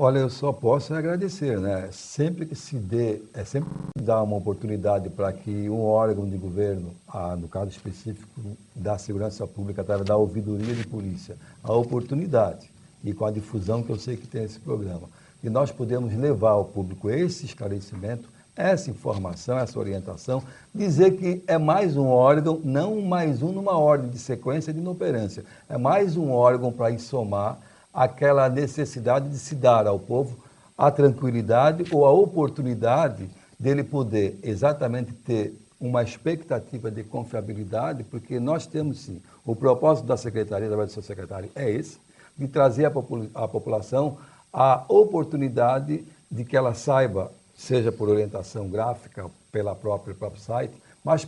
[0.00, 1.88] Olha, eu só posso agradecer, né?
[1.90, 3.68] Sempre que se dê, é sempre
[4.00, 8.28] dá uma oportunidade para que um órgão de governo, ah, no caso específico
[8.76, 11.34] da segurança pública, através da ouvidoria de polícia,
[11.64, 12.70] a oportunidade
[13.02, 15.08] e com a difusão que eu sei que tem esse programa,
[15.42, 21.58] e nós podemos levar ao público esse esclarecimento, essa informação, essa orientação, dizer que é
[21.58, 26.30] mais um órgão, não mais um numa ordem de sequência de inoperância, é mais um
[26.30, 27.58] órgão para ir somar
[27.98, 30.38] aquela necessidade de se dar ao povo
[30.76, 33.28] a tranquilidade ou a oportunidade
[33.58, 40.16] dele poder exatamente ter uma expectativa de confiabilidade, porque nós temos sim, o propósito da
[40.16, 41.98] secretaria, através do seu secretário, é esse,
[42.36, 44.18] de trazer à população
[44.52, 50.74] a oportunidade de que ela saiba, seja por orientação gráfica, pela própria próprio site,
[51.04, 51.26] mas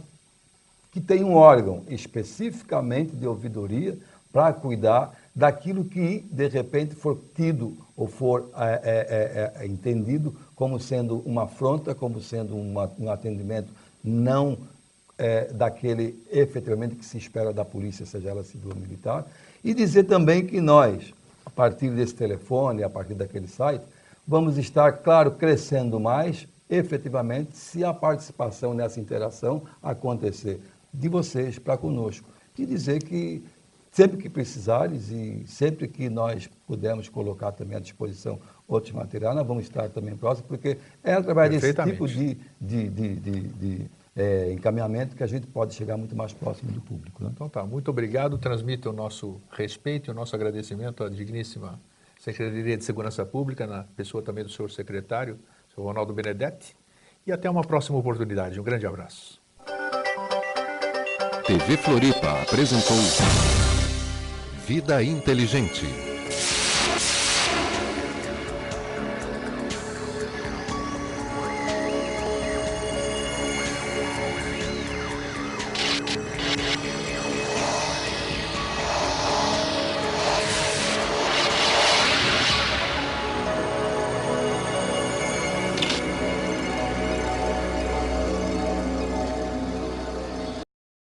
[0.92, 3.98] que tem um órgão especificamente de ouvidoria
[4.32, 10.78] para cuidar daquilo que, de repente, for tido ou for é, é, é, entendido como
[10.80, 13.68] sendo uma afronta, como sendo uma, um atendimento
[14.02, 14.58] não
[15.52, 19.26] daquele efetivamente que se espera da polícia, seja ela civil ou militar,
[19.62, 21.12] e dizer também que nós,
[21.44, 23.84] a partir desse telefone, a partir daquele site,
[24.26, 30.58] vamos estar, claro, crescendo mais, efetivamente, se a participação nessa interação acontecer
[30.94, 32.28] de vocês para conosco.
[32.58, 33.42] E dizer que
[33.90, 39.46] sempre que precisares e sempre que nós pudermos colocar também à disposição outros materiais, nós
[39.46, 44.52] vamos estar também próximos, porque é através desse tipo de, de, de, de, de é,
[44.52, 47.22] encaminhamento que a gente pode chegar muito mais próximo do público.
[47.24, 47.30] Né?
[47.32, 48.38] Então tá, muito obrigado.
[48.38, 51.80] Transmito o nosso respeito e o nosso agradecimento à digníssima
[52.18, 55.38] Secretaria de Segurança Pública, na pessoa também do senhor secretário,
[55.74, 56.76] senhor Ronaldo Benedetti.
[57.26, 58.60] E até uma próxima oportunidade.
[58.60, 59.40] Um grande abraço.
[61.46, 62.96] TV Floripa apresentou
[64.70, 66.09] Vida Inteligente.